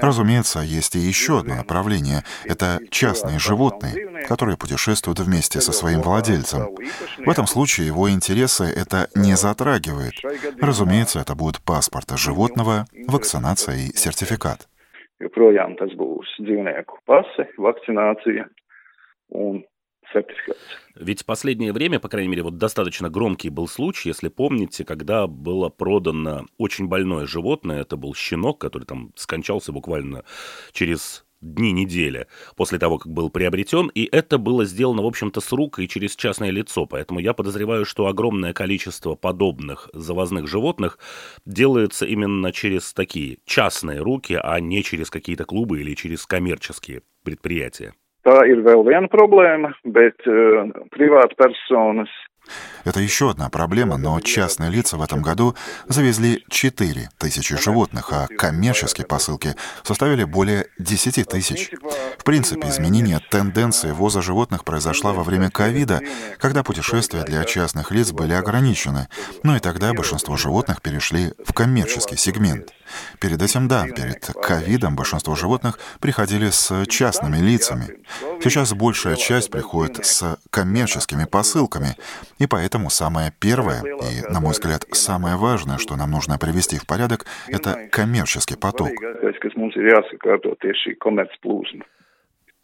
Разумеется, 0.00 0.60
есть 0.60 0.96
и 0.96 0.98
еще 0.98 1.40
одно 1.40 1.54
направление. 1.54 2.22
Это 2.44 2.80
частные 2.90 3.38
животные, 3.38 4.24
которые 4.26 4.56
путешествуют 4.56 5.20
вместе 5.20 5.60
со 5.60 5.72
своим 5.72 6.02
владельцем. 6.02 6.74
В 7.18 7.30
этом 7.30 7.46
случае 7.46 7.86
его 7.86 8.10
интересы 8.10 8.64
это 8.64 9.08
не 9.14 9.36
затрагивает. 9.36 10.14
Разумеется, 10.60 11.20
это 11.20 11.34
будет 11.34 11.60
паспорт 11.60 12.10
животного, 12.16 12.86
вакцинация 13.06 13.76
и 13.76 13.96
сертификат. 13.96 14.68
joprojām 15.20 15.76
tas 15.80 15.92
būs 15.96 16.36
dzīvnieku 16.44 17.00
pase, 17.08 17.48
vakcinācija 17.56 18.44
un 19.32 19.62
ведь 20.98 21.22
в 21.22 21.24
последнее 21.26 21.72
время, 21.72 22.00
по 22.00 22.08
крайней 22.08 22.28
мере, 22.28 22.42
вот 22.42 22.56
достаточно 22.56 23.10
громкий 23.10 23.50
был 23.50 23.68
случай, 23.68 24.08
если 24.08 24.28
помните, 24.28 24.84
когда 24.84 25.26
было 25.26 25.68
продано 25.68 26.46
очень 26.56 26.86
больное 26.86 27.26
животное, 27.26 27.82
это 27.82 27.96
был 27.96 28.14
щенок, 28.14 28.58
который 28.58 28.84
там 28.84 29.12
скончался 29.14 29.72
буквально 29.72 30.24
через 30.72 31.26
дни 31.42 31.72
недели 31.72 32.26
после 32.56 32.78
того, 32.78 32.98
как 32.98 33.12
был 33.12 33.28
приобретен, 33.28 33.88
и 33.88 34.08
это 34.10 34.38
было 34.38 34.64
сделано, 34.64 35.02
в 35.02 35.06
общем-то, 35.06 35.40
с 35.40 35.52
рук 35.52 35.78
и 35.78 35.88
через 35.88 36.16
частное 36.16 36.50
лицо, 36.50 36.86
поэтому 36.86 37.20
я 37.20 37.34
подозреваю, 37.34 37.84
что 37.84 38.06
огромное 38.06 38.54
количество 38.54 39.14
подобных 39.14 39.90
завозных 39.92 40.48
животных 40.48 40.98
делается 41.44 42.06
именно 42.06 42.52
через 42.52 42.92
такие 42.94 43.38
частные 43.44 44.00
руки, 44.00 44.38
а 44.42 44.58
не 44.60 44.82
через 44.82 45.10
какие-то 45.10 45.44
клубы 45.44 45.80
или 45.80 45.94
через 45.94 46.26
коммерческие 46.26 47.02
предприятия. 47.22 47.92
Tā 48.26 48.40
ir 48.50 48.64
vēl 48.66 48.82
viena 48.88 49.06
problēma, 49.12 49.70
bet 49.94 50.24
uh, 50.26 50.66
privātpersonas 50.96 52.10
Это 52.84 53.00
еще 53.00 53.30
одна 53.30 53.50
проблема, 53.50 53.96
но 53.96 54.20
частные 54.20 54.70
лица 54.70 54.96
в 54.96 55.02
этом 55.02 55.20
году 55.20 55.56
завезли 55.88 56.44
4 56.48 57.08
тысячи 57.18 57.56
животных, 57.56 58.12
а 58.12 58.28
коммерческие 58.28 59.06
посылки 59.06 59.54
составили 59.82 60.22
более 60.24 60.66
10 60.78 61.28
тысяч. 61.28 61.72
В 62.16 62.24
принципе, 62.24 62.68
изменение 62.68 63.20
тенденции 63.30 63.90
ввоза 63.90 64.22
животных 64.22 64.64
произошла 64.64 65.12
во 65.12 65.24
время 65.24 65.50
ковида, 65.50 66.00
когда 66.38 66.62
путешествия 66.62 67.22
для 67.24 67.44
частных 67.44 67.90
лиц 67.90 68.12
были 68.12 68.34
ограничены, 68.34 69.08
ну 69.42 69.56
и 69.56 69.60
тогда 69.60 69.92
большинство 69.92 70.36
животных 70.36 70.80
перешли 70.80 71.32
в 71.44 71.52
коммерческий 71.52 72.16
сегмент. 72.16 72.72
Перед 73.20 73.42
этим, 73.42 73.68
да, 73.68 73.84
перед 73.84 74.26
ковидом 74.26 74.96
большинство 74.96 75.34
животных 75.34 75.78
приходили 76.00 76.50
с 76.50 76.86
частными 76.86 77.36
лицами. 77.36 77.98
Сейчас 78.42 78.72
большая 78.74 79.16
часть 79.16 79.50
приходит 79.50 80.04
с 80.04 80.38
коммерческими 80.50 81.24
посылками, 81.24 81.96
и 82.38 82.46
поэтому 82.46 82.90
самое 82.90 83.32
первое 83.38 83.82
и, 83.82 84.32
на 84.32 84.40
мой 84.40 84.52
взгляд, 84.52 84.84
самое 84.92 85.36
важное, 85.36 85.78
что 85.78 85.96
нам 85.96 86.10
нужно 86.10 86.38
привести 86.38 86.78
в 86.78 86.86
порядок, 86.86 87.26
это 87.48 87.88
коммерческий 87.90 88.56
поток. 88.56 88.90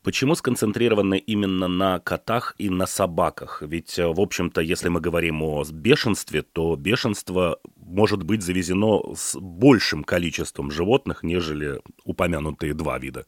Почему 0.05 0.35
сконцентрированы 0.35 1.17
именно 1.17 1.69
на 1.69 2.00
котах 2.00 2.57
и 2.59 2.69
на 2.71 2.87
собаках? 2.87 3.62
Ведь, 3.62 3.99
в 3.99 4.21
общем-то, 4.21 4.61
если 4.61 4.88
мы 4.88 5.00
говорим 5.00 5.43
о 5.43 5.62
бешенстве, 5.73 6.43
то 6.43 6.75
бешенство 6.75 7.61
может 7.85 8.23
быть 8.23 8.43
завезено 8.43 9.15
с 9.15 9.37
большим 9.39 10.05
количеством 10.05 10.71
животных, 10.71 11.23
нежели 11.23 11.81
упомянутые 12.05 12.75
два 12.75 12.99
вида. 12.99 13.25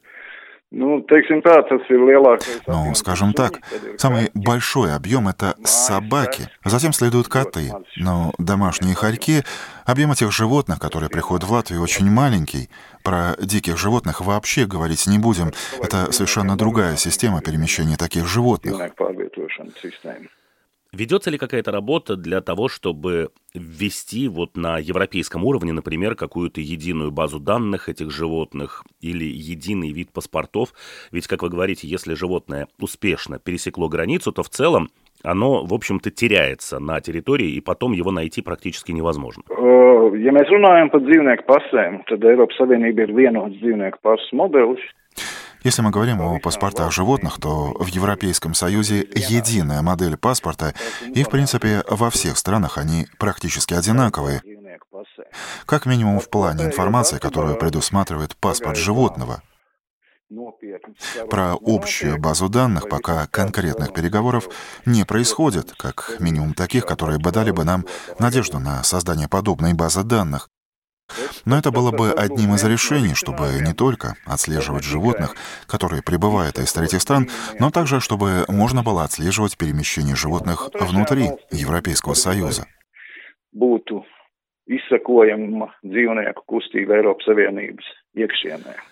Ну, 2.66 2.86
ну, 2.86 2.94
скажем 2.96 3.32
так, 3.32 3.60
самый 3.96 4.30
большой 4.34 4.92
объем 4.92 5.28
это 5.28 5.54
собаки, 5.62 6.48
затем 6.64 6.92
следуют 6.92 7.28
коты. 7.28 7.70
Но 7.96 8.32
домашние 8.38 8.96
хорьки, 8.96 9.42
объем 9.86 10.10
этих 10.10 10.32
животных, 10.32 10.80
которые 10.80 11.10
приходят 11.10 11.44
в 11.44 11.52
Латвию, 11.52 11.80
очень 11.80 12.10
маленький. 12.10 12.70
Про 13.04 13.36
диких 13.38 13.78
животных 13.78 14.20
вообще 14.20 14.66
говорить 14.66 15.06
не 15.06 15.20
будем. 15.20 15.52
Это 15.80 16.10
совершенно 16.10 16.56
другая 16.56 16.96
система 16.96 17.40
перемещения 17.40 17.96
таких 17.96 18.26
животных. 18.26 18.74
Ведется 20.94 21.30
ли 21.30 21.38
какая-то 21.38 21.72
работа 21.72 22.16
для 22.16 22.40
того, 22.40 22.68
чтобы 22.68 23.30
ввести 23.52 24.28
вот 24.28 24.56
на 24.56 24.78
европейском 24.78 25.44
уровне, 25.44 25.72
например, 25.72 26.14
какую-то 26.14 26.60
единую 26.60 27.10
базу 27.10 27.40
данных 27.40 27.88
этих 27.88 28.12
животных 28.12 28.84
или 29.00 29.24
единый 29.24 29.90
вид 29.90 30.12
паспортов? 30.12 30.72
Ведь, 31.10 31.26
как 31.26 31.42
вы 31.42 31.48
говорите, 31.48 31.88
если 31.88 32.14
животное 32.14 32.68
успешно 32.80 33.40
пересекло 33.40 33.88
границу, 33.88 34.30
то 34.30 34.44
в 34.44 34.48
целом 34.48 34.88
оно, 35.24 35.64
в 35.64 35.74
общем-то, 35.74 36.10
теряется 36.10 36.78
на 36.78 37.00
территории, 37.00 37.50
и 37.50 37.60
потом 37.60 37.92
его 37.92 38.12
найти 38.12 38.42
практически 38.42 38.92
невозможно. 38.92 39.42
Ja 40.14 40.32
mēs 40.32 40.50
runājam 40.52 40.90
par 40.92 41.00
dzīvnieku 41.02 41.44
pasēm, 41.48 41.94
tad 42.08 42.22
Eiropas 42.28 42.58
Savienība 42.60 43.06
ir 43.06 43.12
vienots 43.16 43.56
dzīvnieku 43.58 43.98
pases. 44.04 44.84
Если 45.64 45.80
мы 45.80 45.90
говорим 45.90 46.20
о 46.20 46.38
паспортах 46.38 46.92
животных, 46.92 47.40
то 47.40 47.72
в 47.78 47.86
Европейском 47.86 48.52
Союзе 48.52 48.98
единая 48.98 49.80
модель 49.80 50.18
паспорта, 50.18 50.74
и, 51.02 51.24
в 51.24 51.30
принципе, 51.30 51.82
во 51.88 52.10
всех 52.10 52.36
странах 52.36 52.76
они 52.76 53.06
практически 53.18 53.72
одинаковые. 53.72 54.42
Как 55.64 55.86
минимум 55.86 56.20
в 56.20 56.28
плане 56.28 56.64
информации, 56.64 57.18
которую 57.18 57.56
предусматривает 57.56 58.36
паспорт 58.36 58.76
животного. 58.76 59.42
Про 61.30 61.54
общую 61.54 62.18
базу 62.18 62.50
данных 62.50 62.88
пока 62.90 63.26
конкретных 63.26 63.94
переговоров 63.94 64.48
не 64.84 65.04
происходит, 65.04 65.72
как 65.78 66.16
минимум 66.18 66.52
таких, 66.52 66.84
которые 66.84 67.18
бы 67.18 67.30
дали 67.30 67.52
бы 67.52 67.64
нам 67.64 67.86
надежду 68.18 68.58
на 68.58 68.82
создание 68.82 69.28
подобной 69.28 69.72
базы 69.72 70.02
данных. 70.02 70.50
Но 71.44 71.58
это 71.58 71.70
было 71.70 71.90
бы 71.90 72.10
одним 72.12 72.54
из 72.54 72.64
решений, 72.64 73.14
чтобы 73.14 73.60
не 73.60 73.74
только 73.74 74.14
отслеживать 74.26 74.84
животных, 74.84 75.34
которые 75.66 76.02
прибывают 76.02 76.58
из 76.58 76.72
третьих 76.72 77.02
стран, 77.02 77.28
но 77.60 77.70
также, 77.70 78.00
чтобы 78.00 78.44
можно 78.48 78.82
было 78.82 79.04
отслеживать 79.04 79.58
перемещение 79.58 80.16
животных 80.16 80.70
внутри 80.80 81.28
Европейского 81.50 82.14
Союза. 82.14 82.66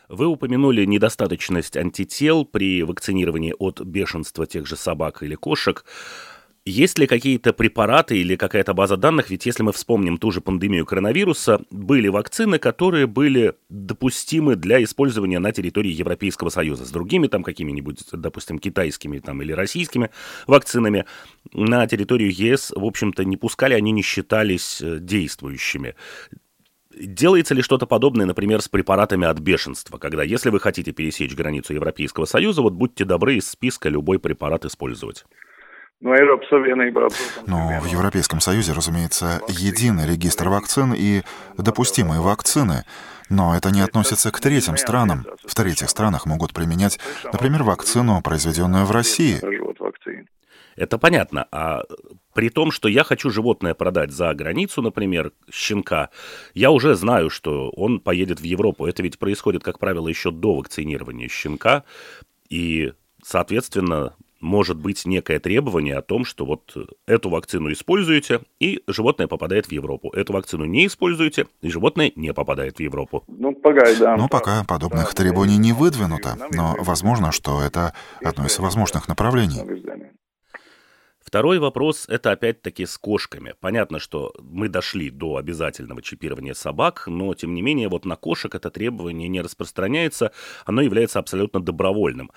Вы 0.09 0.27
упомянули 0.27 0.85
недостаточность 0.85 1.77
антител 1.77 2.45
при 2.45 2.83
вакцинировании 2.83 3.55
от 3.59 3.81
бешенства 3.81 4.47
тех 4.47 4.67
же 4.67 4.77
собак 4.77 5.23
или 5.23 5.35
кошек. 5.35 5.85
Есть 6.65 6.97
ли 6.97 7.09
какие-то 7.09 7.53
препараты 7.53 8.19
или 8.19 8.37
какая-то 8.37 8.73
база 8.73 8.97
данных? 8.97 9.31
Ведь 9.31 9.47
если 9.47 9.65
мы 9.65 9.73
вспомним 9.73 10.17
ту 10.17 10.31
же 10.31 10.41
пандемию 10.41 10.87
коронавируса, 10.87 11.61
были 11.73 12.07
вакцины, 12.07 12.61
которые 12.61 13.09
были 13.09 13.55
допустимы 13.69 14.55
для 14.55 14.81
использования 14.85 15.41
на 15.41 15.51
территории 15.51 15.91
Европейского 15.91 16.51
Союза. 16.51 16.85
С 16.85 16.93
другими 16.93 17.27
там 17.27 17.43
какими-нибудь, 17.43 18.05
допустим, 18.13 18.61
китайскими 18.61 19.19
там, 19.19 19.43
или 19.43 19.51
российскими 19.51 20.11
вакцинами 20.47 21.05
на 21.53 21.85
территорию 21.89 22.33
ЕС, 22.33 22.71
в 22.71 22.85
общем-то, 22.85 23.25
не 23.25 23.37
пускали, 23.37 23.75
они 23.75 23.91
не 23.91 24.03
считались 24.03 24.81
э, 24.81 24.99
действующими. 25.01 25.97
Делается 26.97 27.55
ли 27.55 27.63
что-то 27.63 27.87
подобное, 27.87 28.27
например, 28.27 28.63
с 28.63 28.69
препаратами 28.69 29.27
от 29.27 29.41
бешенства, 29.41 29.99
когда 29.99 30.23
если 30.23 30.51
вы 30.51 30.61
хотите 30.61 30.93
пересечь 30.93 31.35
границу 31.35 31.75
Европейского 31.75 32.25
Союза, 32.25 32.63
вот 32.63 32.75
будьте 32.75 33.05
добры 33.05 33.37
из 33.37 33.51
списка 33.51 33.89
любой 33.89 34.21
препарат 34.21 34.65
использовать? 34.65 35.25
Но 37.47 37.81
в 37.81 37.87
Европейском 37.87 38.41
Союзе, 38.41 38.73
разумеется, 38.73 39.41
единый 39.49 40.07
регистр 40.07 40.49
вакцин 40.49 40.93
и 40.93 41.23
допустимые 41.57 42.21
вакцины, 42.21 42.85
но 43.31 43.57
это 43.57 43.71
не 43.71 43.81
относится 43.81 44.31
к 44.31 44.41
третьим 44.41 44.77
странам. 44.77 45.25
В 45.47 45.55
третьих 45.55 45.89
странах 45.89 46.27
могут 46.27 46.53
применять, 46.53 46.99
например, 47.33 47.63
вакцину, 47.63 48.21
произведенную 48.21 48.85
в 48.85 48.91
России. 48.91 49.41
Это 50.75 50.99
понятно. 50.99 51.47
А 51.53 51.83
при 52.35 52.49
том, 52.49 52.71
что 52.71 52.89
я 52.89 53.05
хочу 53.05 53.31
животное 53.31 53.75
продать 53.75 54.11
за 54.11 54.35
границу, 54.35 54.83
например, 54.83 55.33
щенка, 55.51 56.11
я 56.55 56.71
уже 56.71 56.95
знаю, 56.95 57.31
что 57.31 57.71
он 57.71 58.01
поедет 58.01 58.41
в 58.41 58.45
Европу. 58.45 58.87
Это 58.87 59.03
ведь 59.03 59.19
происходит, 59.19 59.63
как 59.63 59.79
правило, 59.79 60.09
еще 60.09 60.31
до 60.31 60.57
вакцинирования 60.57 61.29
щенка. 61.29 61.85
И, 62.49 62.93
соответственно, 63.23 64.15
может 64.43 64.77
быть 64.77 65.07
некое 65.07 65.39
требование 65.39 65.97
о 65.97 66.03
том, 66.03 66.25
что 66.25 66.45
вот 66.45 66.77
эту 67.07 67.31
вакцину 67.31 67.73
используете, 67.73 68.41
и 68.61 68.83
животное 68.87 69.29
попадает 69.29 69.67
в 69.67 69.73
Европу. 69.73 70.11
Эту 70.11 70.35
вакцину 70.35 70.65
не 70.65 70.87
используете, 70.87 71.47
и 71.63 71.71
животное 71.71 72.13
не 72.17 72.35
попадает 72.35 72.77
в 72.77 72.81
Европу. 72.81 73.25
Ну, 73.29 73.55
пока, 73.55 73.95
да. 73.95 74.17
Ну, 74.17 74.29
пока 74.29 74.65
подобных 74.65 75.15
требований 75.15 75.57
не 75.57 75.73
выдвинуто, 75.73 76.37
но 76.53 76.77
возможно, 76.81 77.33
что 77.33 77.63
это 77.63 77.95
одно 78.23 78.47
из 78.47 78.59
возможных 78.59 79.09
направлений. 79.09 79.63
Второй 81.25 81.61
вопрос– 81.61 82.07
это 82.09 82.33
опять-таки 82.33 82.85
с 82.85 82.99
кошками. 82.99 83.55
Понятно, 83.61 83.99
что 84.01 84.35
мы 84.39 84.69
дошли 84.69 85.09
до 85.09 85.37
обязательного 85.37 86.03
чипирования 86.03 86.53
собак, 86.53 87.05
но, 87.07 87.33
тем 87.33 87.55
не 87.55 87.63
менее, 87.63 87.89
вот 87.89 88.05
на 88.05 88.17
кошек 88.17 88.55
это 88.55 88.71
требование 88.71 89.29
не 89.29 89.41
распространяется, 89.41 90.33
оно 90.67 90.83
является 90.83 91.21
абсолютно 91.21 91.61
добровольным. 91.61 92.31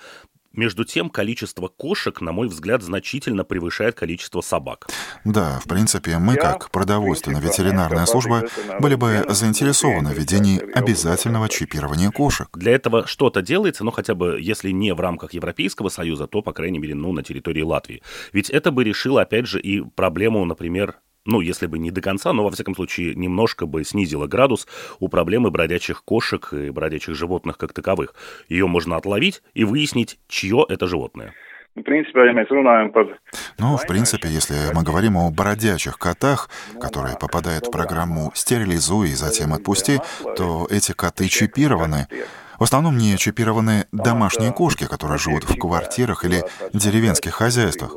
Между 0.56 0.84
тем, 0.84 1.10
количество 1.10 1.68
кошек, 1.68 2.20
на 2.20 2.32
мой 2.32 2.48
взгляд, 2.48 2.82
значительно 2.82 3.44
превышает 3.44 3.94
количество 3.94 4.40
собак. 4.40 4.88
Да, 5.24 5.60
в 5.62 5.68
принципе, 5.68 6.18
мы, 6.18 6.36
как 6.36 6.70
продовольственно-ветеринарная 6.70 8.06
служба, 8.06 8.44
были 8.80 8.94
бы 8.94 9.24
заинтересованы 9.28 10.10
в 10.10 10.18
введении 10.18 10.58
обязательного 10.72 11.48
чипирования 11.48 12.10
кошек. 12.10 12.48
Для 12.54 12.72
этого 12.74 13.06
что-то 13.06 13.42
делается, 13.42 13.84
но 13.84 13.90
хотя 13.90 14.14
бы, 14.14 14.38
если 14.40 14.70
не 14.70 14.94
в 14.94 15.00
рамках 15.00 15.34
Европейского 15.34 15.90
Союза, 15.90 16.26
то, 16.26 16.42
по 16.42 16.52
крайней 16.52 16.78
мере, 16.78 16.94
ну, 16.94 17.12
на 17.12 17.22
территории 17.22 17.62
Латвии. 17.62 18.02
Ведь 18.32 18.50
это 18.50 18.70
бы 18.70 18.82
решило, 18.82 19.22
опять 19.22 19.46
же, 19.46 19.60
и 19.60 19.82
проблему, 19.82 20.44
например, 20.44 20.96
ну, 21.26 21.40
если 21.40 21.66
бы 21.66 21.78
не 21.78 21.90
до 21.90 22.00
конца, 22.00 22.32
но, 22.32 22.44
во 22.44 22.50
всяком 22.50 22.74
случае, 22.74 23.14
немножко 23.14 23.66
бы 23.66 23.84
снизила 23.84 24.26
градус 24.26 24.66
у 25.00 25.08
проблемы 25.08 25.50
бродячих 25.50 26.04
кошек 26.04 26.52
и 26.52 26.70
бродячих 26.70 27.14
животных 27.14 27.58
как 27.58 27.72
таковых. 27.72 28.14
Ее 28.48 28.66
можно 28.66 28.96
отловить 28.96 29.42
и 29.54 29.64
выяснить, 29.64 30.18
чье 30.28 30.64
это 30.68 30.86
животное. 30.86 31.34
Ну, 33.58 33.76
в 33.76 33.86
принципе, 33.86 34.28
если 34.28 34.54
мы 34.74 34.82
говорим 34.82 35.18
о 35.18 35.30
бродячих 35.30 35.98
котах, 35.98 36.48
которые 36.80 37.18
попадают 37.18 37.66
в 37.66 37.70
программу 37.70 38.32
«Стерилизуй 38.34 39.10
и 39.10 39.14
затем 39.14 39.52
отпусти», 39.52 39.98
то 40.36 40.66
эти 40.70 40.92
коты 40.92 41.28
чипированы. 41.28 42.06
В 42.58 42.62
основном 42.62 42.96
не 42.96 43.16
чипированы 43.16 43.86
домашние 43.92 44.52
кошки, 44.52 44.86
которые 44.86 45.18
живут 45.18 45.44
в 45.44 45.58
квартирах 45.58 46.24
или 46.24 46.42
деревенских 46.72 47.34
хозяйствах. 47.34 47.96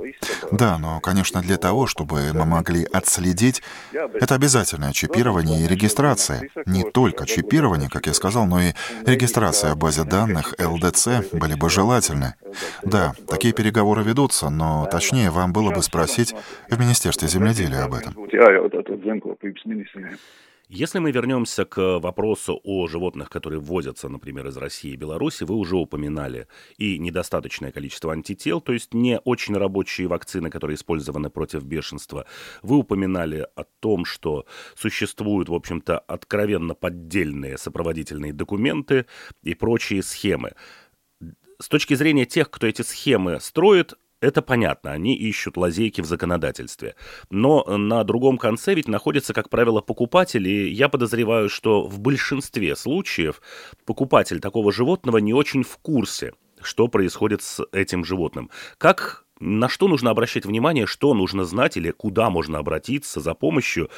Да, 0.51 0.77
но, 0.77 0.99
конечно, 0.99 1.41
для 1.41 1.57
того, 1.57 1.87
чтобы 1.87 2.33
мы 2.33 2.45
могли 2.45 2.85
отследить, 2.85 3.61
это 3.91 4.35
обязательное 4.35 4.91
чипирование 4.91 5.63
и 5.63 5.67
регистрация. 5.67 6.49
Не 6.65 6.83
только 6.83 7.25
чипирование, 7.25 7.89
как 7.89 8.07
я 8.07 8.13
сказал, 8.13 8.45
но 8.45 8.61
и 8.61 8.73
регистрация 9.05 9.73
в 9.73 9.77
базе 9.77 10.03
данных 10.03 10.53
ЛДЦ 10.59 11.31
были 11.31 11.55
бы 11.55 11.69
желательны. 11.69 12.35
Да, 12.83 13.13
такие 13.27 13.53
переговоры 13.53 14.03
ведутся, 14.03 14.49
но 14.49 14.87
точнее 14.91 15.29
вам 15.31 15.53
было 15.53 15.71
бы 15.71 15.81
спросить 15.81 16.35
в 16.69 16.79
Министерстве 16.79 17.27
земледелия 17.27 17.83
об 17.83 17.93
этом. 17.93 18.15
Если 20.71 20.99
мы 20.99 21.11
вернемся 21.11 21.65
к 21.65 21.97
вопросу 21.97 22.61
о 22.63 22.87
животных, 22.87 23.31
которые 23.31 23.59
ввозятся, 23.59 24.07
например, 24.07 24.45
из 24.49 24.57
России 24.57 24.91
и 24.91 24.97
Беларуси, 24.97 25.43
вы 25.43 25.55
уже 25.55 25.75
упоминали 25.75 26.47
и 26.77 26.99
недостаточное 26.99 27.71
количество 27.71 28.13
антител, 28.13 28.61
то 28.61 28.71
есть 28.71 28.93
не 28.93 29.17
очень 29.17 29.57
рабочие 29.57 30.07
вакцины, 30.07 30.51
которые 30.51 30.75
использованы 30.75 31.31
против 31.31 31.63
бешенства. 31.63 32.27
Вы 32.61 32.77
упоминали 32.77 33.47
о 33.55 33.63
том, 33.79 34.05
что 34.05 34.45
существуют, 34.75 35.49
в 35.49 35.55
общем-то, 35.55 35.97
откровенно 35.97 36.75
поддельные 36.75 37.57
сопроводительные 37.57 38.31
документы 38.31 39.07
и 39.41 39.55
прочие 39.55 40.03
схемы. 40.03 40.51
С 41.59 41.67
точки 41.67 41.95
зрения 41.95 42.27
тех, 42.27 42.51
кто 42.51 42.67
эти 42.67 42.83
схемы 42.83 43.39
строит, 43.39 43.95
это 44.21 44.41
понятно, 44.41 44.91
они 44.91 45.15
ищут 45.15 45.57
лазейки 45.57 46.01
в 46.01 46.05
законодательстве. 46.05 46.95
Но 47.29 47.63
на 47.65 48.03
другом 48.03 48.37
конце 48.37 48.73
ведь 48.73 48.87
находятся, 48.87 49.33
как 49.33 49.49
правило, 49.49 49.81
покупатели. 49.81 50.49
И 50.49 50.69
я 50.69 50.89
подозреваю, 50.89 51.49
что 51.49 51.83
в 51.83 51.99
большинстве 51.99 52.75
случаев 52.75 53.41
покупатель 53.85 54.39
такого 54.39 54.71
животного 54.71 55.17
не 55.17 55.33
очень 55.33 55.63
в 55.63 55.77
курсе, 55.77 56.33
что 56.61 56.87
происходит 56.87 57.41
с 57.41 57.65
этим 57.71 58.03
животным. 58.03 58.49
Как 58.77 59.25
на 59.39 59.69
что 59.69 59.87
нужно 59.87 60.11
обращать 60.11 60.45
внимание, 60.45 60.85
что 60.85 61.13
нужно 61.13 61.45
знать 61.45 61.77
или 61.77 61.91
куда 61.91 62.29
можно 62.29 62.59
обратиться 62.59 63.21
за 63.21 63.33
помощью 63.33 63.89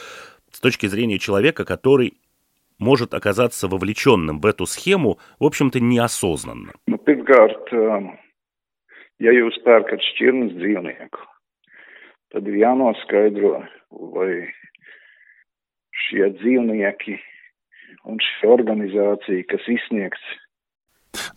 с 0.51 0.60
точки 0.60 0.86
зрения 0.86 1.17
человека, 1.17 1.65
который 1.65 2.13
может 2.77 3.13
оказаться 3.13 3.67
вовлеченным 3.67 4.39
в 4.39 4.45
эту 4.45 4.65
схему, 4.65 5.19
в 5.39 5.45
общем-то, 5.45 5.79
неосознанно. 5.79 6.73
Ну, 6.88 6.97
ja 9.21 9.34
jūs 9.36 9.57
pērkat 9.65 10.03
šķirnes 10.12 10.55
dzīvnieku, 10.57 11.25
tad 12.34 12.47
ir 12.49 12.60
jānoskaidro, 12.63 13.62
vai 14.15 14.31
šie 16.07 16.31
dzīvnieki 16.39 17.17
un 18.10 18.21
šī 18.23 18.53
organizācija, 18.55 19.49
kas 19.51 19.67
izsniegs 19.69 20.31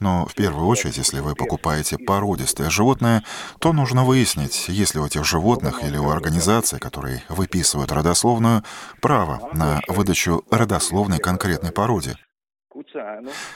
Но 0.00 0.26
в 0.26 0.34
первую 0.34 0.66
очередь, 0.66 0.98
если 0.98 1.20
вы 1.20 1.34
покупаете 1.34 1.98
породистое 1.98 2.70
животное, 2.70 3.22
то 3.58 3.72
нужно 3.72 4.04
выяснить, 4.04 4.68
есть 4.68 4.94
ли 4.94 5.00
у 5.00 5.06
этих 5.06 5.24
животных 5.24 5.82
или 5.82 5.96
у 5.96 6.10
организаций, 6.10 6.78
которые 6.78 7.22
выписывают 7.28 7.90
родословную, 7.90 8.62
право 9.00 9.48
на 9.52 9.80
выдачу 9.88 10.44
родословной 10.50 11.18
конкретной 11.18 11.72
породе. 11.72 12.14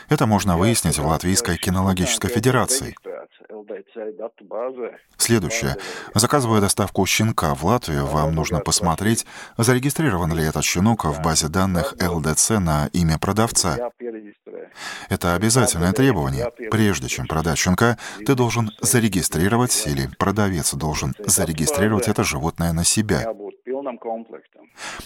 Это 0.08 0.26
можно 0.26 0.56
выяснить 0.56 0.98
в 0.98 1.06
Латвийской 1.06 1.56
кинологической 1.56 2.30
федерации. 2.30 2.94
Следующее. 5.16 5.76
Заказывая 6.14 6.60
доставку 6.60 7.04
щенка 7.06 7.54
в 7.54 7.64
Латвию, 7.64 8.06
вам 8.06 8.34
нужно 8.34 8.60
посмотреть, 8.60 9.26
зарегистрирован 9.56 10.32
ли 10.34 10.44
этот 10.44 10.64
щенок 10.64 11.04
в 11.04 11.22
базе 11.22 11.48
данных 11.48 11.94
ЛДЦ 12.00 12.50
на 12.50 12.88
имя 12.92 13.18
продавца. 13.18 13.76
Это 15.08 15.34
обязательное 15.34 15.92
требование. 15.92 16.50
Прежде 16.70 17.08
чем 17.08 17.26
продать 17.26 17.58
щенка, 17.58 17.98
ты 18.24 18.34
должен 18.34 18.70
зарегистрировать 18.80 19.86
или 19.86 20.08
продавец 20.18 20.74
должен 20.74 21.14
зарегистрировать 21.18 22.08
это 22.08 22.24
животное 22.24 22.72
на 22.72 22.84
себя. 22.84 23.26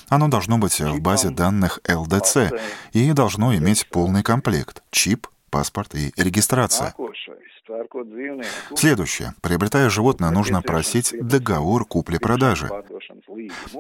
Оно 0.08 0.28
должно 0.28 0.58
быть 0.58 0.80
в 0.80 1.00
базе 1.00 1.30
данных 1.30 1.80
ЛДЦ 1.88 2.52
и 2.92 3.12
должно 3.12 3.54
иметь 3.56 3.88
полный 3.88 4.22
комплект— 4.22 4.82
чип, 4.90 5.26
паспорт 5.52 5.94
и 5.94 6.12
регистрация. 6.16 6.94
Следующее. 8.74 9.34
Приобретая 9.40 9.88
животное, 9.90 10.30
нужно 10.30 10.62
просить 10.62 11.14
договор 11.20 11.84
купли-продажи. 11.84 12.68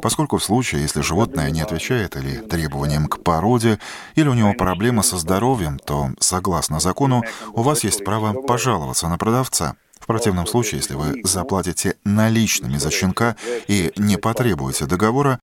Поскольку 0.00 0.36
в 0.36 0.44
случае, 0.44 0.82
если 0.82 1.00
животное 1.00 1.50
не 1.50 1.62
отвечает 1.62 2.14
или 2.16 2.36
требованиям 2.36 3.06
к 3.08 3.22
породе, 3.22 3.78
или 4.14 4.28
у 4.28 4.34
него 4.34 4.52
проблемы 4.54 5.02
со 5.02 5.16
здоровьем, 5.16 5.78
то, 5.78 6.10
согласно 6.20 6.78
закону, 6.78 7.24
у 7.54 7.62
вас 7.62 7.84
есть 7.84 8.04
право 8.04 8.34
пожаловаться 8.34 9.08
на 9.08 9.18
продавца. 9.18 9.74
В 9.98 10.06
противном 10.06 10.46
случае, 10.46 10.80
если 10.80 10.94
вы 10.94 11.20
заплатите 11.24 11.96
наличными 12.04 12.76
за 12.76 12.90
щенка 12.90 13.36
и 13.68 13.92
не 13.96 14.16
потребуете 14.16 14.86
договора, 14.86 15.38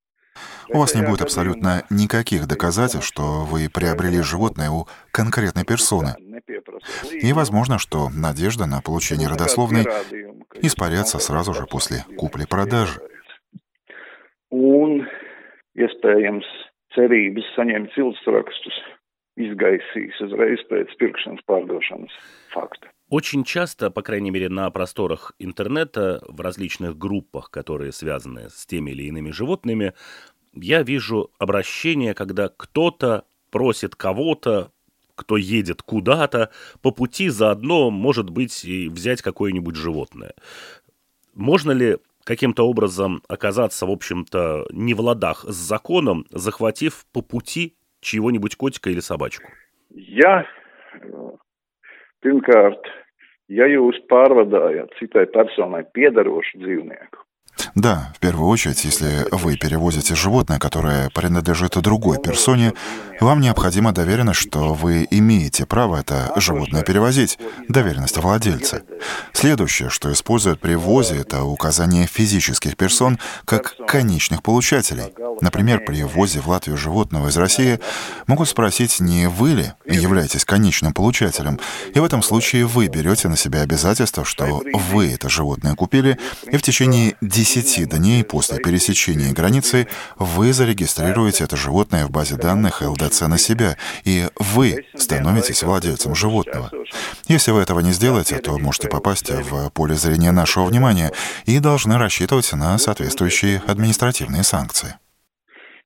у 0.72 0.80
вас 0.80 0.96
не 0.96 1.06
будет 1.06 1.22
абсолютно 1.22 1.84
никаких 1.90 2.48
доказательств, 2.48 3.08
что 3.08 3.46
вы 3.46 3.70
приобрели 3.70 4.22
животное 4.22 4.70
у 4.70 4.88
конкретной 5.12 5.66
персоны. 5.66 6.16
И 7.12 7.34
возможно, 7.34 7.78
что 7.78 8.10
надежда 8.10 8.66
на 8.66 8.82
получение 8.82 9.28
родословной 9.28 9.86
испарятся 10.62 11.20
сразу 11.20 11.54
же 11.54 11.66
после 11.66 12.06
купли-продажи. 12.18 13.00
Очень 23.10 23.44
часто, 23.44 23.90
по 23.90 24.04
крайней 24.04 24.30
мере, 24.30 24.50
на 24.50 24.70
просторах 24.70 25.34
интернета, 25.40 26.22
в 26.28 26.42
различных 26.42 26.96
группах, 26.96 27.50
которые 27.50 27.92
связаны 27.92 28.50
с 28.50 28.68
теми 28.68 28.92
или 28.92 29.04
иными 29.04 29.32
животными, 29.32 29.94
я 30.54 30.84
вижу 30.84 31.32
обращение, 31.40 32.14
когда 32.14 32.50
кто-то 32.50 33.26
просит 33.52 33.96
кого-то, 33.96 34.72
кто 35.16 35.38
едет 35.38 35.82
куда-то, 35.82 36.52
по 36.82 36.92
пути 36.92 37.30
заодно, 37.30 37.90
может 37.92 38.30
быть, 38.30 38.64
и 38.64 38.88
взять 38.90 39.22
какое-нибудь 39.22 39.76
животное. 39.76 40.34
Можно 41.34 41.72
ли 41.72 41.98
каким-то 42.24 42.68
образом 42.68 43.22
оказаться, 43.28 43.86
в 43.86 43.92
общем-то, 43.92 44.68
не 44.72 44.94
в 44.94 45.02
ладах 45.02 45.44
с 45.44 45.56
законом, 45.56 46.26
захватив 46.32 47.06
по 47.12 47.22
пути 47.22 47.76
чьего-нибудь 48.02 48.56
котика 48.56 48.90
или 48.90 49.00
собачку? 49.00 49.50
Я, 49.92 50.46
pirmkārt, 52.22 52.86
ja 53.50 53.66
jūs 53.66 53.98
pārvadājat 54.12 54.94
citai 55.00 55.26
personai 55.34 55.82
piedarošu 55.96 56.62
dzīvnieku, 56.62 57.26
да, 57.76 58.14
в 58.16 58.20
первую 58.20 58.50
очередь, 58.50 58.84
если 58.84 59.26
вы 59.32 59.58
перевозите 59.58 60.16
животное, 60.16 60.60
которое 60.60 61.10
принадлежит 61.10 61.78
другой 61.82 62.22
персоне, 62.22 62.74
вам 63.20 63.42
необходима 63.42 63.92
доверенность, 63.92 64.40
что 64.40 64.74
вы 64.74 65.06
имеете 65.10 65.66
право 65.66 65.98
это 65.98 66.32
животное 66.38 66.84
перевозить, 66.84 67.38
доверенность 67.68 68.18
владельца. 68.18 68.82
Следующее, 69.34 69.90
что 69.90 70.12
используют 70.12 70.62
при 70.62 70.76
ввозе, 70.76 71.18
это 71.18 71.44
указание 71.44 72.08
физических 72.08 72.78
персон 72.78 73.20
как 73.46 73.76
конечных 73.88 74.42
получателей. 74.42 75.14
Например, 75.42 75.80
при 75.86 76.04
ввозе 76.04 76.40
в 76.40 76.48
Латвию 76.48 76.78
животного 76.78 77.30
из 77.30 77.38
России 77.38 77.80
могут 78.28 78.50
спросить, 78.50 79.00
не 79.00 79.28
вы 79.28 79.50
ли 79.52 79.74
являетесь 79.86 80.46
конечным 80.46 80.94
получателем, 80.94 81.60
и 81.94 82.00
в 82.00 82.04
этом 82.04 82.22
случае 82.22 82.66
вы 82.66 82.88
берете 82.88 83.28
на 83.28 83.38
себя 83.38 83.62
обязательство, 83.62 84.24
что 84.24 84.62
вы 84.74 85.12
это 85.12 85.30
животное 85.30 85.76
купили, 85.76 86.18
и 86.52 86.58
в 86.58 86.62
течение 86.62 87.16
10 87.22 87.49
дней 87.58 88.24
после 88.24 88.60
пересечения 88.60 89.34
границы 89.34 89.88
вы 90.18 90.54
зарегистрируете 90.54 91.46
это 91.46 91.56
животное 91.56 92.06
в 92.06 92.12
базе 92.12 92.38
данных 92.38 92.82
ЛДЦ 92.82 93.22
на 93.28 93.38
себя, 93.38 93.76
и 94.06 94.26
вы 94.38 94.86
становитесь 94.94 95.64
владельцем 95.64 96.14
животного. 96.14 96.70
Если 97.28 97.52
вы 97.52 97.62
этого 97.62 97.80
не 97.80 97.92
сделаете, 97.92 98.38
то 98.38 98.58
можете 98.60 98.88
попасть 98.88 99.32
в 99.32 99.72
поле 99.72 99.96
зрения 99.96 100.32
нашего 100.32 100.66
внимания 100.66 101.12
и 101.46 101.60
должны 101.60 101.98
рассчитывать 101.98 102.52
на 102.54 102.78
соответствующие 102.78 103.62
административные 103.68 104.44
санкции. 104.44 104.96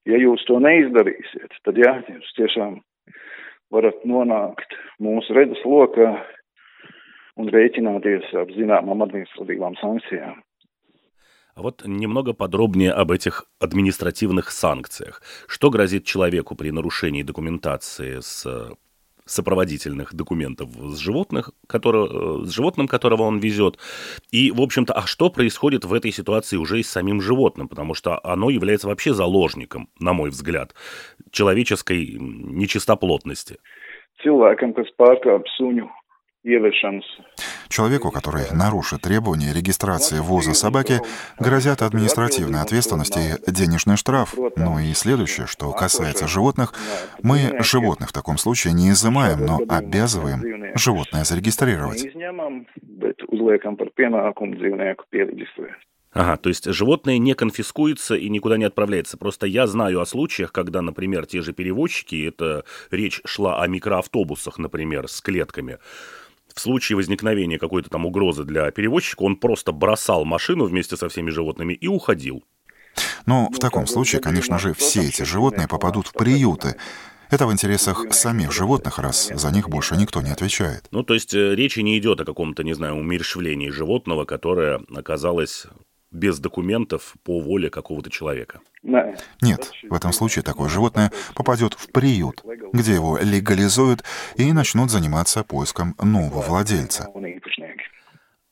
Ja 0.06 0.18
jūs 0.20 0.44
to 0.44 0.58
neizdarīsiet, 0.60 1.54
tad 1.64 1.78
jā, 1.80 1.94
jūs 2.12 2.32
tiešām 2.36 2.82
varat 3.72 4.04
nonākt 4.04 4.76
mūsu 5.00 5.32
redzes 5.32 5.64
lokā 5.64 6.10
un 7.40 7.48
rēķināties 7.48 8.34
ar 8.36 8.52
zināmām 8.52 9.06
административām 9.08 9.80
санкcijām. 9.80 10.44
А 11.56 11.62
вот 11.62 11.84
немного 11.86 12.34
подробнее 12.34 12.92
об 12.92 13.12
этих 13.12 13.46
административных 13.60 14.52
санкциях. 14.52 15.22
Что 15.48 15.70
грозит 15.70 16.06
человеку 16.06 16.56
при 16.56 16.72
нарушении 16.72 17.24
документации 17.24 18.20
с 18.22 18.76
сопроводительных 19.26 20.14
документов 20.14 20.70
с, 20.76 20.98
животных, 20.98 21.52
которые, 21.68 22.46
с 22.46 22.52
животным, 22.52 22.88
которого 22.88 23.24
он 23.24 23.40
везет. 23.40 23.78
И, 24.32 24.52
в 24.52 24.62
общем-то, 24.62 24.94
а 24.94 25.08
что 25.08 25.30
происходит 25.30 25.86
в 25.86 25.94
этой 25.94 26.12
ситуации 26.12 26.58
уже 26.58 26.80
и 26.80 26.84
с 26.84 26.90
самим 26.90 27.22
животным? 27.22 27.70
Потому 27.70 27.94
что 27.94 28.20
оно 28.24 28.50
является 28.50 28.88
вообще 28.88 29.14
заложником, 29.14 29.90
на 30.00 30.14
мой 30.14 30.30
взгляд, 30.30 30.76
человеческой 31.32 32.18
нечистоплотности. 32.20 33.58
Cilvēkam, 34.24 34.72
kas 34.78 34.88
pārkāp 34.96 35.48
suņu 35.58 35.90
Человеку, 37.74 38.12
который 38.12 38.52
нарушит 38.52 39.02
требования 39.02 39.52
регистрации 39.52 40.20
ввоза 40.20 40.54
собаки, 40.54 41.02
грозят 41.40 41.82
административная 41.82 42.62
ответственность 42.62 43.18
и 43.18 43.52
денежный 43.52 43.98
штраф. 43.98 44.36
Ну 44.56 44.78
и 44.78 44.94
следующее, 44.94 45.48
что 45.48 45.72
касается 45.72 46.28
животных, 46.28 46.76
мы 47.24 47.64
животных 47.64 48.10
в 48.10 48.14
таком 48.14 48.38
случае 48.38 48.74
не 48.74 48.92
изымаем, 48.92 49.44
но 49.44 49.60
обязываем 49.68 50.76
животное 50.76 51.24
зарегистрировать. 51.24 52.06
Ага, 56.14 56.38
то 56.38 56.50
есть 56.50 56.72
животное 56.72 57.18
не 57.18 57.34
конфискуется 57.34 58.14
и 58.14 58.30
никуда 58.30 58.58
не 58.58 58.66
отправляется. 58.66 59.18
Просто 59.18 59.48
я 59.48 59.66
знаю 59.66 60.00
о 60.00 60.06
случаях, 60.06 60.52
когда, 60.52 60.84
например, 60.84 61.26
те 61.26 61.42
же 61.42 61.54
перевозчики, 61.54 62.28
это 62.28 62.66
речь 62.92 63.20
шла 63.26 63.64
о 63.64 63.68
микроавтобусах, 63.68 64.60
например, 64.60 65.08
с 65.08 65.22
клетками, 65.22 65.80
в 66.54 66.60
случае 66.60 66.96
возникновения 66.96 67.58
какой-то 67.60 67.90
там 67.90 68.06
угрозы 68.06 68.44
для 68.44 68.72
перевозчика, 68.72 69.24
он 69.24 69.36
просто 69.36 69.72
бросал 69.72 70.26
машину 70.26 70.66
вместе 70.66 70.98
со 70.98 71.10
всеми 71.10 71.30
животными 71.30 71.74
и 71.74 71.88
уходил. 71.88 72.44
Но 73.26 73.50
в 73.50 73.60
таком 73.60 73.88
случае, 73.88 74.22
конечно 74.22 74.60
же, 74.60 74.74
все 74.74 75.02
эти 75.02 75.24
животные 75.24 75.68
попадут 75.68 76.08
в 76.08 76.14
приюты. 76.14 76.76
Это 77.30 77.48
в 77.48 77.52
интересах 77.52 78.14
самих 78.14 78.52
животных, 78.52 79.00
раз 79.00 79.32
за 79.34 79.52
них 79.52 79.68
больше 79.68 79.96
никто 79.96 80.22
не 80.22 80.30
отвечает. 80.30 80.86
Ну, 80.92 81.02
то 81.02 81.16
есть 81.16 81.34
э, 81.34 81.56
речи 81.56 81.80
не 81.80 81.98
идет 81.98 82.22
о 82.22 82.26
каком-то, 82.26 82.64
не 82.64 82.74
знаю, 82.74 82.96
умерщвлении 82.96 83.70
животного, 83.70 84.26
которое 84.26 84.82
оказалось 84.94 85.66
без 86.14 86.40
документов 86.40 87.16
по 87.24 87.42
воле 87.42 87.70
какого-то 87.70 88.10
человека. 88.10 88.62
Нет, 89.42 89.72
в 89.90 89.94
этом 89.94 90.14
случае 90.14 90.44
такое 90.44 90.70
животное 90.70 91.12
попадет 91.36 91.74
в 91.74 91.92
приют, 91.92 92.44
где 92.72 92.94
его 92.94 93.18
легализуют 93.18 94.04
и 94.38 94.52
начнут 94.54 94.92
заниматься 94.92 95.44
поиском 95.44 95.96
нового 96.02 96.42
владельца. 96.42 97.10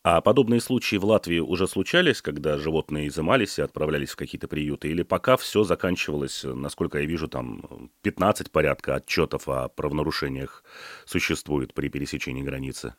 А 0.04 0.20
подобные 0.22 0.62
случаи 0.62 0.96
в 0.96 1.06
Латвии 1.06 1.38
уже 1.38 1.68
случались, 1.68 2.24
когда 2.24 2.58
животные 2.58 3.08
изымались 3.08 3.60
и 3.60 3.62
отправлялись 3.62 4.10
в 4.10 4.16
какие-то 4.16 4.48
приюты? 4.48 4.90
Или 4.90 5.04
пока 5.04 5.38
все 5.38 5.64
заканчивалось, 5.64 6.44
насколько 6.44 6.98
я 6.98 7.06
вижу, 7.06 7.28
там 7.28 7.92
15 8.02 8.52
порядка 8.52 8.96
отчетов 8.96 9.48
о 9.48 9.70
правонарушениях 9.70 10.64
существует 11.06 11.76
при 11.76 11.90
пересечении 11.90 12.42
границы? 12.42 12.96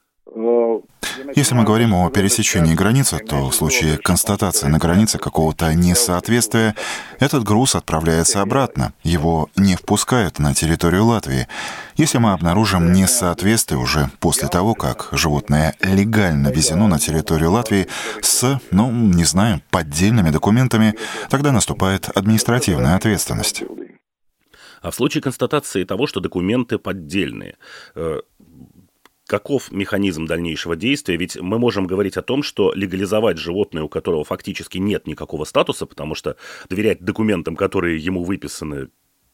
Если 1.35 1.54
мы 1.54 1.64
говорим 1.64 1.94
о 1.94 2.11
пересечении 2.11 2.74
границы, 2.74 3.18
то 3.18 3.50
в 3.50 3.54
случае 3.54 3.98
констатации 3.98 4.66
на 4.66 4.78
границе 4.78 5.18
какого-то 5.18 5.74
несоответствия, 5.74 6.74
этот 7.18 7.44
груз 7.44 7.74
отправляется 7.74 8.40
обратно, 8.40 8.92
его 9.02 9.50
не 9.56 9.76
впускают 9.76 10.38
на 10.38 10.54
территорию 10.54 11.06
Латвии. 11.06 11.48
Если 11.96 12.18
мы 12.18 12.32
обнаружим 12.32 12.92
несоответствие 12.92 13.78
уже 13.78 14.11
после 14.20 14.48
того, 14.48 14.74
как 14.74 15.08
животное 15.12 15.74
легально 15.80 16.48
везено 16.48 16.87
на 16.87 16.98
территорию 16.98 17.50
Латвии 17.50 17.88
с, 18.20 18.61
ну, 18.70 18.90
не 18.90 19.24
знаю, 19.24 19.61
поддельными 19.70 20.30
документами, 20.30 20.94
тогда 21.30 21.52
наступает 21.52 22.08
административная 22.14 22.96
ответственность. 22.96 23.64
А 24.82 24.90
в 24.90 24.94
случае 24.96 25.22
констатации 25.22 25.85
того, 25.85 26.06
что 26.08 26.20
документы 26.20 26.76
поддельные, 26.78 27.56
э, 27.94 28.20
каков 29.33 29.73
механизм 29.73 30.27
дальнейшего 30.27 30.77
действия? 30.77 31.16
Ведь 31.16 31.40
мы 31.40 31.59
можем 31.59 31.87
говорить 31.87 32.18
о 32.18 32.23
том, 32.23 32.42
что 32.42 32.75
легализовать 32.75 33.38
животное, 33.38 33.83
у 33.83 33.88
которого 33.88 34.25
фактически 34.25 34.77
нет 34.77 35.07
никакого 35.07 35.45
статуса, 35.45 35.87
потому 35.87 36.14
что 36.14 36.37
доверять 36.68 37.03
документам, 37.03 37.57
которые 37.57 37.97
ему 37.97 38.25
выписаны, 38.25 38.88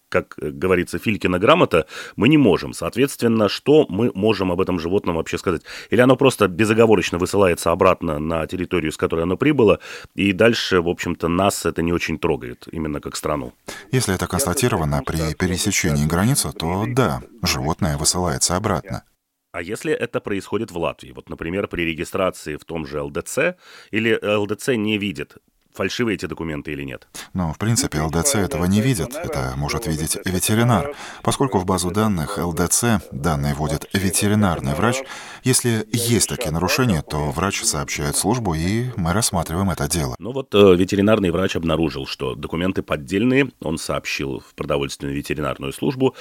как 0.09 0.37
говорится, 0.39 1.01
Филькина 1.01 1.41
грамота, 1.41 1.87
мы 2.15 2.29
не 2.29 2.39
можем. 2.39 2.75
Соответственно, 2.75 3.49
что 3.49 3.87
мы 3.89 4.13
можем 4.15 4.53
об 4.53 4.61
этом 4.61 4.79
животном 4.79 5.17
вообще 5.17 5.37
сказать? 5.37 5.63
Или 5.91 6.01
оно 6.01 6.15
просто 6.15 6.47
безоговорочно 6.47 7.19
высылается 7.19 7.73
обратно 7.73 8.21
на 8.21 8.47
территорию, 8.47 8.93
с 8.93 8.97
которой 8.97 9.25
оно 9.25 9.37
прибыло, 9.37 9.81
и 10.15 10.33
дальше, 10.33 10.81
в 10.81 10.89
общем-то, 10.89 11.27
нас 11.27 11.67
это 11.67 11.83
не 11.83 11.93
очень 11.93 12.21
трогает, 12.21 12.69
именно 12.71 13.01
как 13.01 13.17
страну? 13.17 13.53
Если 13.91 14.15
это 14.15 14.29
констатировано 14.29 15.03
при 15.05 15.35
пересечении 15.35 16.07
границы, 16.07 16.53
то 16.53 16.85
да, 16.87 17.21
животное 17.43 17.97
высылается 17.99 18.55
обратно. 18.55 19.03
А 19.51 19.63
если 19.63 19.93
это 19.93 20.21
происходит 20.21 20.71
в 20.71 20.79
Латвии? 20.79 21.13
Вот, 21.13 21.29
например, 21.31 21.69
при 21.69 21.83
регистрации 21.83 22.57
в 22.57 22.65
том 22.65 22.87
же 22.87 23.01
ЛДЦ, 23.01 23.57
или 23.91 24.19
ЛДЦ 24.23 24.69
не 24.77 24.99
видит 24.99 25.37
фальшивые 25.75 26.17
эти 26.17 26.27
документы 26.27 26.73
или 26.73 26.83
нет? 26.83 27.07
Ну, 27.35 27.53
в 27.53 27.59
принципе, 27.59 28.01
ЛДЦ 28.01 28.37
этого 28.37 28.65
не 28.65 28.81
видит. 28.81 29.15
Это 29.15 29.55
может 29.57 29.87
видеть 29.87 30.19
ветеринар. 30.25 30.95
Поскольку 31.23 31.59
в 31.59 31.67
базу 31.67 31.91
данных 31.91 32.39
ЛДЦ 32.39 33.03
данные 33.13 33.55
вводит 33.55 33.89
ветеринарный 33.93 34.75
врач, 34.75 35.03
если 35.45 35.87
есть 35.93 36.29
такие 36.29 36.51
нарушения, 36.51 37.03
то 37.03 37.31
врач 37.31 37.63
сообщает 37.63 38.17
службу, 38.17 38.55
и 38.55 38.87
мы 38.97 39.13
рассматриваем 39.13 39.71
это 39.71 39.89
дело. 39.89 40.17
Ну 40.19 40.33
вот 40.33 40.55
э, 40.55 40.75
ветеринарный 40.75 41.31
врач 41.31 41.57
обнаружил, 41.57 42.07
что 42.07 42.35
документы 42.35 42.83
поддельные, 42.83 43.51
он 43.61 43.79
сообщил 43.79 44.41
в 44.41 44.55
продовольственную 44.55 45.17
ветеринарную 45.17 45.73
службу. 45.73 46.15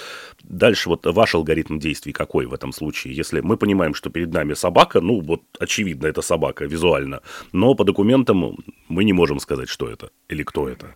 Дальше 0.44 0.90
вот 0.90 1.06
ваш 1.06 1.36
алгоритм 1.36 1.80
действий 1.80 2.14
какой 2.14 2.46
в 2.46 2.54
этом 2.54 2.72
случае? 2.72 3.16
Если 3.16 3.42
мы 3.42 3.58
понимаем, 3.58 3.94
что 3.94 4.10
перед 4.10 4.32
нами 4.32 4.54
собака, 4.54 5.02
ну 5.02 5.22
вот 5.22 5.42
очевидно, 5.60 6.08
это 6.08 6.22
собака 6.22 6.66
визуально, 6.66 7.22
но 7.52 7.74
по 7.76 7.84
документам 7.84 8.58
мы 8.88 9.04
не 9.04 9.14
можем 9.14 9.37
сказать, 9.40 9.70
что 9.70 9.90
это 9.90 10.10
или 10.30 10.44
кто 10.44 10.70
это. 10.70 10.96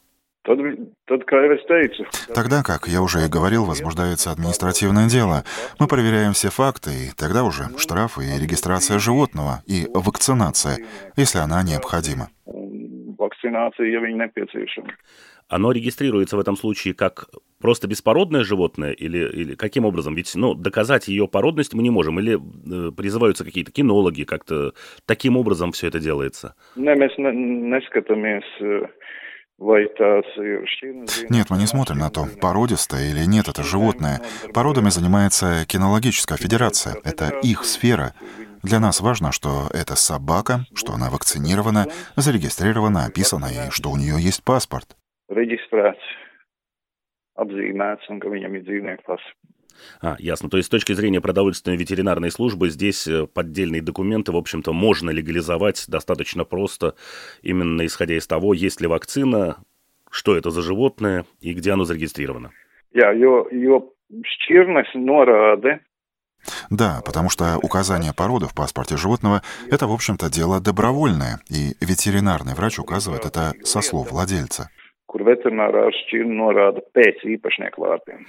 Тогда, 2.33 2.63
как 2.63 2.87
я 2.87 3.01
уже 3.01 3.25
и 3.25 3.29
говорил, 3.29 3.65
возбуждается 3.65 4.31
административное 4.31 5.07
дело. 5.07 5.43
Мы 5.79 5.87
проверяем 5.87 6.33
все 6.33 6.49
факты, 6.49 6.89
и 6.89 7.11
тогда 7.15 7.43
уже 7.43 7.65
штрафы 7.77 8.23
и 8.23 8.39
регистрация 8.41 8.97
животного, 8.97 9.61
и 9.67 9.87
вакцинация, 9.93 10.79
если 11.15 11.37
она 11.37 11.61
необходима. 11.61 12.29
Оно 15.51 15.73
регистрируется 15.73 16.37
в 16.37 16.39
этом 16.39 16.55
случае 16.55 16.93
как 16.93 17.25
просто 17.59 17.85
беспородное 17.85 18.45
животное 18.45 18.93
или, 18.93 19.17
или 19.17 19.55
каким 19.55 19.83
образом? 19.83 20.15
Ведь 20.15 20.33
ну, 20.33 20.53
доказать 20.53 21.09
ее 21.09 21.27
породность 21.27 21.73
мы 21.73 21.83
не 21.83 21.89
можем. 21.89 22.21
Или 22.21 22.35
э, 22.35 22.91
призываются 22.93 23.43
какие-то 23.43 23.69
кинологи, 23.73 24.23
как-то 24.23 24.71
таким 25.05 25.35
образом 25.35 25.73
все 25.73 25.87
это 25.87 25.99
делается? 25.99 26.55
Нет, 31.29 31.47
мы 31.49 31.57
не 31.57 31.67
смотрим 31.67 31.97
на 31.97 32.09
то, 32.09 32.27
породистое 32.41 33.11
или 33.11 33.25
нет 33.27 33.49
это 33.49 33.61
животное. 33.61 34.21
Породами 34.53 34.89
занимается 34.89 35.65
кинологическая 35.67 36.37
федерация. 36.37 36.95
Это 37.03 37.37
их 37.43 37.65
сфера. 37.65 38.13
Для 38.63 38.79
нас 38.79 39.01
важно, 39.01 39.33
что 39.33 39.67
это 39.73 39.97
собака, 39.97 40.61
что 40.73 40.93
она 40.93 41.09
вакцинирована, 41.09 41.87
зарегистрирована, 42.15 43.03
описана 43.05 43.47
и 43.47 43.69
что 43.69 43.91
у 43.91 43.97
нее 43.97 44.15
есть 44.17 44.45
паспорт. 44.45 44.95
Регистрация. 45.31 46.19
Apzīmēts 47.39 48.09
un 48.11 48.19
ka 48.19 48.29
viņam 48.29 48.59
ir 48.59 48.67
dzīvnieku 48.67 49.07
pasi. 49.07 49.35
А, 50.01 50.15
ясно. 50.19 50.49
То 50.49 50.57
есть 50.57 50.67
с 50.67 50.69
точки 50.69 50.93
зрения 50.93 51.21
продовольственной 51.21 51.77
ветеринарной 51.77 52.29
службы 52.29 52.69
здесь 52.69 53.07
э, 53.07 53.25
поддельные 53.25 53.81
документы, 53.81 54.31
в 54.31 54.37
общем-то, 54.37 54.73
можно 54.73 55.09
легализовать 55.09 55.85
достаточно 55.87 56.43
просто, 56.43 56.95
именно 57.41 57.85
исходя 57.85 58.15
из 58.15 58.27
того, 58.27 58.53
есть 58.53 58.81
ли 58.81 58.87
вакцина, 58.87 59.63
что 60.09 60.35
это 60.35 60.49
за 60.49 60.61
животное 60.61 61.25
и 61.39 61.53
где 61.53 61.71
оно 61.71 61.85
зарегистрировано. 61.85 62.51
Jā, 62.93 63.13
jo, 63.15 63.47
jo 63.51 63.79
šķirnes 64.11 64.91
norāde 64.99 65.79
да, 66.71 67.01
потому 67.05 67.29
что 67.29 67.59
указание 67.61 68.13
породы 68.13 68.47
в 68.47 68.55
паспорте 68.55 68.97
животного– 68.97 69.43
это, 69.69 69.85
в 69.85 69.93
общем-то, 69.93 70.27
дело 70.31 70.59
добровольное, 70.59 71.39
и 71.49 71.75
ветеринарный 71.79 72.55
врач 72.55 72.79
указывает 72.79 73.25
это 73.25 73.53
со 73.63 73.81
слов 73.81 74.11
владельца. 74.11 74.69
Kur 75.11 75.25
veterinārā 75.27 75.89
šķirne 75.97 76.37
norāda 76.39 76.83
pēc 76.95 77.25
īpašnieku 77.35 77.83
vārdiem. 77.83 78.23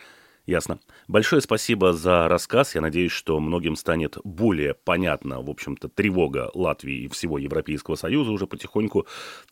Ясно. 0.47 0.81
Большое 1.07 1.41
спасибо 1.41 1.93
за 1.93 2.27
рассказ. 2.27 2.75
Я 2.75 2.81
надеюсь, 2.81 3.13
что 3.13 3.39
многим 3.39 3.77
станет 3.77 4.17
более 4.25 4.75
понятна, 4.75 5.41
в 5.41 5.49
общем-то, 5.49 5.89
тревога 5.89 6.51
Латвии 6.55 7.05
и 7.05 7.09
всего 7.09 7.39
Европейского 7.39 7.95
Союза 7.95 8.33
уже 8.33 8.49
потихоньку 8.49 9.07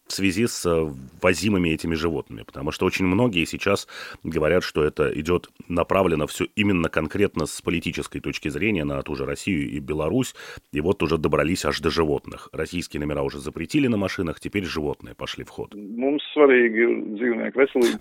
в 0.09 0.13
связи 0.13 0.49
с 0.49 0.67
э, 0.67 0.93
возимыми 1.23 1.69
этими 1.69 1.95
животными. 1.95 2.43
Потому 2.43 2.73
что 2.73 2.87
очень 2.87 3.05
многие 3.05 3.45
сейчас 3.45 3.87
говорят, 4.25 4.65
что 4.65 4.83
это 4.83 5.13
идет 5.15 5.49
направлено 5.69 6.27
все 6.27 6.47
именно 6.57 6.89
конкретно 6.89 7.47
с 7.47 7.63
политической 7.63 8.19
точки 8.19 8.49
зрения 8.49 8.83
на 8.83 9.01
ту 9.03 9.15
же 9.15 9.27
Россию 9.27 9.71
и 9.71 9.79
Беларусь. 9.79 10.35
И 10.73 10.81
вот 10.81 11.05
уже 11.05 11.19
добрались 11.19 11.65
аж 11.65 11.79
до 11.79 11.91
животных. 11.91 12.49
Российские 12.53 13.01
номера 13.01 13.23
уже 13.23 13.39
запретили 13.39 13.87
на 13.87 13.97
машинах, 13.97 14.41
теперь 14.41 14.65
животные 14.65 15.15
пошли 15.15 15.45
в 15.45 15.51
ход. 15.51 15.73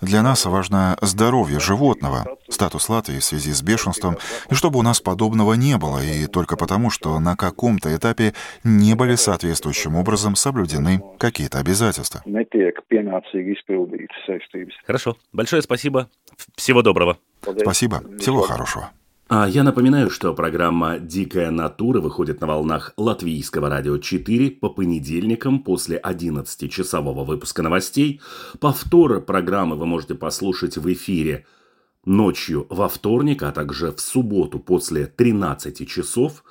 Для 0.00 0.22
нас 0.22 0.44
важно 0.44 0.98
здоровье 1.00 1.60
животного, 1.60 2.36
статус 2.48 2.79
статус 2.80 2.88
Латвии 2.88 3.18
в 3.18 3.24
связи 3.24 3.52
с 3.52 3.62
бешенством, 3.62 4.16
и 4.50 4.54
чтобы 4.54 4.78
у 4.78 4.82
нас 4.82 5.00
подобного 5.00 5.54
не 5.54 5.76
было, 5.76 6.02
и 6.02 6.26
только 6.26 6.56
потому, 6.56 6.90
что 6.90 7.18
на 7.20 7.36
каком-то 7.36 7.94
этапе 7.94 8.32
не 8.64 8.94
были 8.94 9.14
соответствующим 9.14 9.96
образом 9.96 10.36
соблюдены 10.36 11.00
какие-то 11.18 11.58
обязательства. 11.58 12.22
Хорошо. 14.86 15.16
Большое 15.32 15.62
спасибо. 15.62 16.08
Всего 16.56 16.82
доброго. 16.82 17.18
Спасибо. 17.40 18.02
Всего 18.18 18.42
хорошего. 18.42 18.90
А 19.28 19.48
я 19.48 19.62
напоминаю, 19.62 20.10
что 20.10 20.34
программа 20.34 20.98
«Дикая 20.98 21.52
натура» 21.52 22.00
выходит 22.00 22.40
на 22.40 22.48
волнах 22.48 22.92
Латвийского 22.96 23.68
радио 23.68 23.96
4 23.98 24.50
по 24.50 24.70
понедельникам 24.70 25.60
после 25.60 26.00
11-часового 26.04 27.24
выпуска 27.24 27.62
новостей. 27.62 28.20
Повтор 28.58 29.20
программы 29.20 29.76
вы 29.76 29.86
можете 29.86 30.14
послушать 30.14 30.76
в 30.76 30.92
эфире– 30.92 31.44
Ночью 32.04 32.66
во 32.70 32.88
вторник, 32.88 33.42
а 33.42 33.52
также 33.52 33.92
в 33.92 34.00
субботу 34.00 34.58
после 34.58 35.06
13 35.06 35.86
часов 35.88 36.44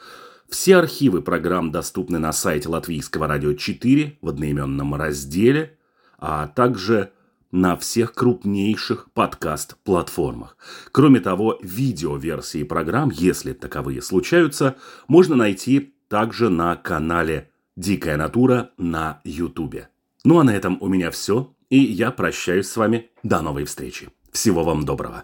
все 0.47 0.77
архивы 0.77 1.21
программ 1.21 1.71
доступны 1.71 2.19
на 2.19 2.31
сайте 2.33 2.69
Латвийского 2.69 3.27
радио 3.27 3.53
4 3.53 4.19
в 4.21 4.29
одноименном 4.29 4.95
разделе, 4.95 5.77
а 6.19 6.47
также 6.47 7.11
на 7.51 7.75
всех 7.77 8.13
крупнейших 8.13 9.11
подкаст-платформах. 9.13 10.57
Кроме 10.91 11.19
того, 11.19 11.57
видеоверсии 11.61 12.63
программ, 12.63 13.09
если 13.11 13.53
таковые 13.53 14.01
случаются, 14.01 14.75
можно 15.07 15.35
найти 15.35 15.95
также 16.09 16.49
на 16.49 16.75
канале 16.75 17.49
«Дикая 17.75 18.17
натура» 18.17 18.71
на 18.77 19.21
Ютубе. 19.23 19.89
Ну 20.23 20.39
а 20.39 20.43
на 20.43 20.55
этом 20.55 20.77
у 20.81 20.87
меня 20.87 21.09
все, 21.11 21.55
и 21.69 21.79
я 21.79 22.11
прощаюсь 22.11 22.67
с 22.67 22.77
вами. 22.77 23.09
До 23.23 23.41
новой 23.41 23.65
встречи. 23.65 24.09
Всего 24.31 24.63
вам 24.63 24.85
доброго. 24.85 25.23